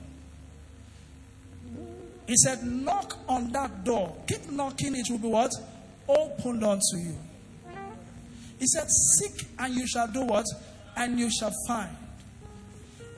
[2.33, 4.17] He said, Knock on that door.
[4.27, 5.51] Keep knocking, it will be what?
[6.09, 7.15] Opened unto you.
[8.59, 10.47] He said, Seek and you shall do what?
[10.97, 11.95] And you shall find.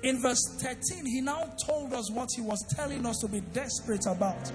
[0.03, 4.05] In verse 13, he now told us what he was telling us to be desperate
[4.07, 4.51] about.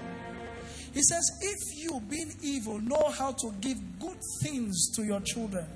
[0.94, 5.68] He says, If you, being evil, know how to give good things to your children,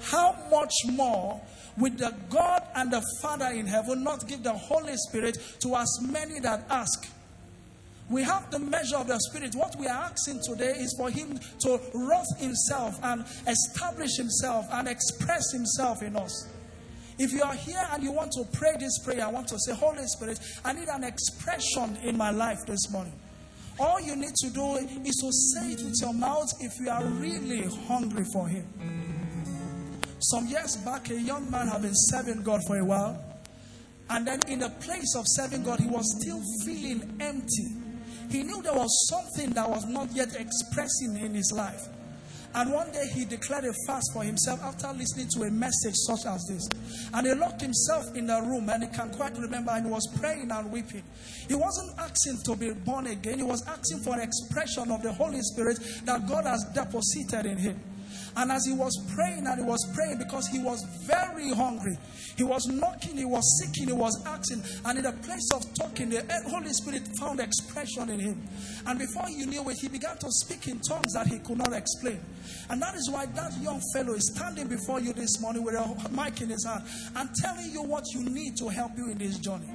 [0.00, 1.38] how much more
[1.76, 5.98] will the God and the Father in heaven not give the Holy Spirit to as
[6.00, 7.06] many that ask?
[8.10, 9.54] We have the measure of the Spirit.
[9.54, 14.88] What we are asking today is for Him to wrath Himself and establish Himself and
[14.88, 16.48] express Himself in us.
[17.20, 19.74] If you are here and you want to pray this prayer, I want to say,
[19.74, 23.12] Holy Spirit, I need an expression in my life this morning.
[23.78, 27.04] All you need to do is to say it with your mouth if you are
[27.04, 28.66] really hungry for Him.
[30.18, 33.24] Some years back, a young man had been serving God for a while.
[34.10, 37.89] And then, in the place of serving God, he was still feeling empty.
[38.30, 41.88] He knew there was something that was not yet expressing in his life.
[42.52, 46.26] And one day he declared a fast for himself after listening to a message such
[46.26, 46.68] as this.
[47.14, 50.06] And he locked himself in the room and he can quite remember and he was
[50.18, 51.04] praying and weeping.
[51.46, 55.12] He wasn't asking to be born again, he was asking for an expression of the
[55.12, 57.80] Holy Spirit that God has deposited in him.
[58.36, 61.96] And as he was praying and he was praying because he was very hungry,
[62.36, 64.62] he was knocking, he was seeking, he was asking.
[64.84, 68.48] And in the place of talking, the Holy Spirit found expression in him.
[68.86, 71.72] And before he knew it, he began to speak in tongues that he could not
[71.72, 72.20] explain.
[72.70, 76.08] And that is why that young fellow is standing before you this morning with a
[76.10, 76.84] mic in his hand
[77.16, 79.68] and telling you what you need to help you in this journey.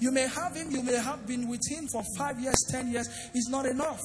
[0.00, 3.08] You may have him, you may have been with him for five years, ten years.
[3.34, 4.00] It's not enough.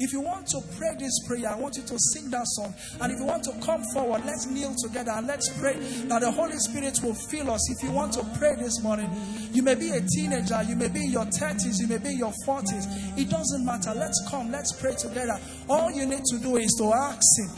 [0.00, 2.72] If you want to pray this prayer, I want you to sing that song.
[3.00, 5.74] And if you want to come forward, let's kneel together and let's pray
[6.06, 7.68] that the Holy Spirit will fill us.
[7.70, 9.10] If you want to pray this morning,
[9.52, 12.18] you may be a teenager, you may be in your 30s, you may be in
[12.18, 13.18] your 40s.
[13.18, 13.92] It doesn't matter.
[13.94, 15.38] Let's come, let's pray together.
[15.68, 17.50] All you need to do is to ask Him.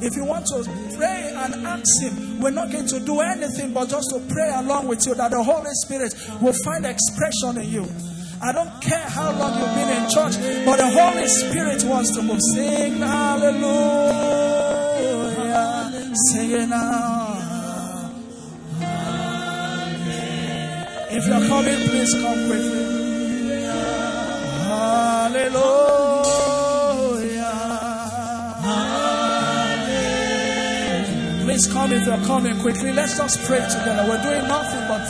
[0.00, 0.64] If you want to
[0.96, 4.88] pray and ask Him, we're not going to do anything but just to pray along
[4.88, 8.13] with you that the Holy Spirit will find expression in you.
[8.46, 10.36] I don't care how long you've been in church,
[10.66, 12.42] but the Holy Spirit wants to move.
[12.52, 13.72] Sing hallelujah.
[16.28, 17.40] Sing it now.
[21.10, 23.62] If you're coming, please come quickly.
[24.68, 25.54] Hallelujah.
[31.44, 32.92] Please come if you're coming quickly.
[32.92, 34.04] Let's just pray together.
[34.06, 35.08] We're doing nothing but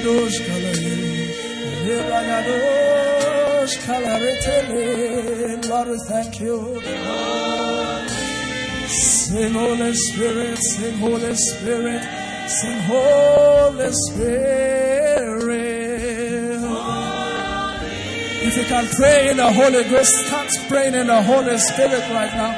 [0.00, 0.40] pray.
[1.86, 3.06] Lebragados
[5.68, 6.80] Lord, we thank you.
[8.88, 12.02] Sing Holy Spirit, sing Holy Spirit,
[12.48, 15.36] sing Holy Spirit.
[18.48, 22.32] If you can pray in the Holy Ghost, start praying in the Holy Spirit right
[22.34, 22.52] now.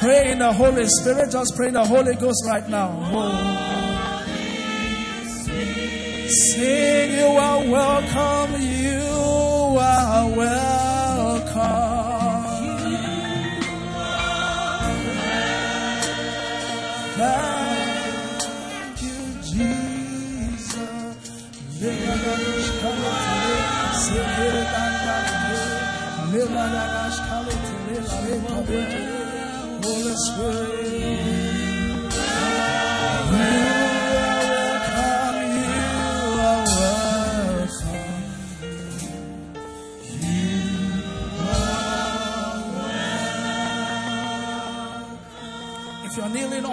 [0.00, 3.57] Pray in the Holy Spirit, just pray in the Holy Ghost right now.
[6.58, 8.98] Sing, you are welcome, you
[9.78, 11.58] are welcome.
[17.14, 19.98] Thank you, Jesus.
[29.84, 30.87] Holy Spirit.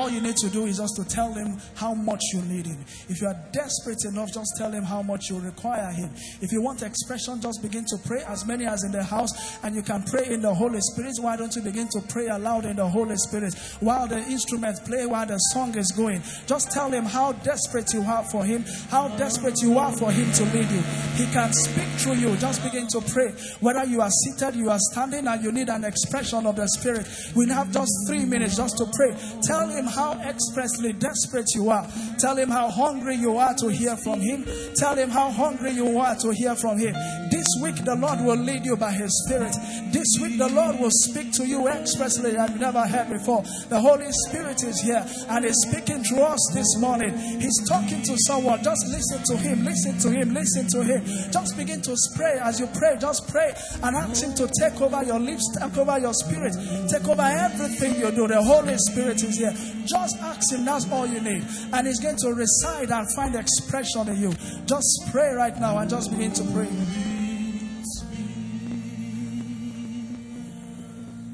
[0.06, 2.78] All you need to do is just to tell him how much you need him.
[3.10, 6.12] If you are desperate enough, just tell him how much you require him.
[6.42, 9.32] If you want expression, just begin to pray as many as in the house,
[9.64, 11.16] and you can pray in the Holy Spirit.
[11.20, 15.08] Why don't you begin to pray aloud in the Holy Spirit while the instruments play,
[15.08, 16.22] while the song is going?
[16.46, 20.32] Just tell him how desperate you are for him, how desperate you are for him
[20.34, 20.84] to lead you.
[21.18, 22.38] He can speak through you.
[22.38, 23.32] Just begin to pray.
[23.60, 27.08] Whether you are seated, you are standing, and you need an expression of the Spirit.
[27.36, 29.16] We have just three minutes just to pray.
[29.42, 31.88] Tell him how expressly desperate you are.
[32.20, 34.46] Tell him how hungry you are to hear from him.
[34.76, 36.94] Tell him how hungry you are to hear from him.
[37.32, 39.56] This week, the Lord will lead you by his Spirit.
[39.92, 43.44] This week, the Lord will speak to you expressly you never heard before.
[43.70, 47.16] The Holy Spirit is here and is speaking to us this morning.
[47.18, 48.64] He's talking to someone.
[48.64, 49.64] Just listen to him.
[49.64, 50.34] Listen to him.
[50.34, 51.32] Listen to him.
[51.32, 52.40] Just begin to pray.
[52.42, 56.00] As you pray, just pray and ask him to take over your lips, take over
[56.00, 56.54] your spirit,
[56.90, 58.28] take over everything you do.
[58.28, 59.54] The Holy Spirit is here.
[59.86, 61.44] Just ask Him, that's all you need.
[61.74, 64.34] And He's going to reside and find expression in you.
[64.66, 66.70] Just pray right now and just begin to pray.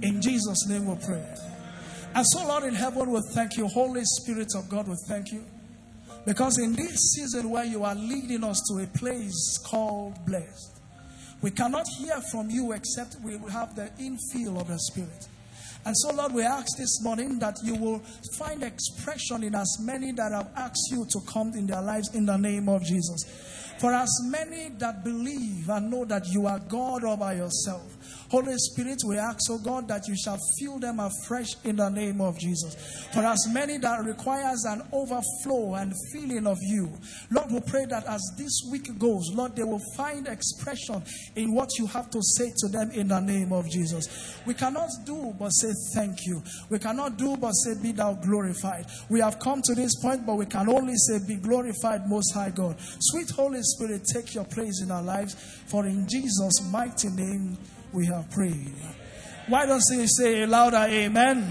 [0.02, 1.24] In Jesus' name we pray.
[2.14, 3.68] And so, Lord in heaven, we thank you.
[3.68, 5.46] Holy Spirit of God, we thank you.
[6.26, 10.80] Because in this season where you are leading us to a place called blessed,
[11.42, 15.28] we cannot hear from you except we have the infill of the Spirit.
[15.84, 18.02] And so, Lord, we ask this morning that you will
[18.38, 22.26] find expression in as many that have asked you to come in their lives in
[22.26, 23.24] the name of Jesus.
[23.80, 27.98] For as many that believe and know that you are God all by yourself,
[28.32, 32.22] Holy Spirit, we ask, oh God, that you shall fill them afresh in the name
[32.22, 32.76] of Jesus.
[33.14, 36.90] For as many that requires an overflow and feeling of you,
[37.30, 41.04] Lord, we pray that as this week goes, Lord, they will find expression
[41.36, 44.40] in what you have to say to them in the name of Jesus.
[44.46, 46.42] We cannot do but say thank you.
[46.70, 48.86] We cannot do but say, Be thou glorified.
[49.10, 52.52] We have come to this point, but we can only say, Be glorified, Most High
[52.52, 52.78] God.
[52.80, 55.36] Sweet Holy Spirit, take your place in our lives.
[55.68, 57.58] For in Jesus' mighty name
[57.94, 58.74] we have prayed.
[59.48, 61.48] Why don't you say louder, Amen?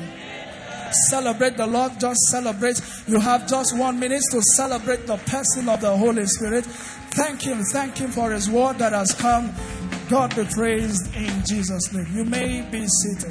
[1.09, 2.81] Celebrate the Lord, just celebrate.
[3.07, 6.65] You have just one minute to celebrate the person of the Holy Spirit.
[6.65, 9.53] Thank Him, thank Him for His word that has come.
[10.09, 12.07] God be praised in Jesus' name.
[12.13, 13.29] You may be seated.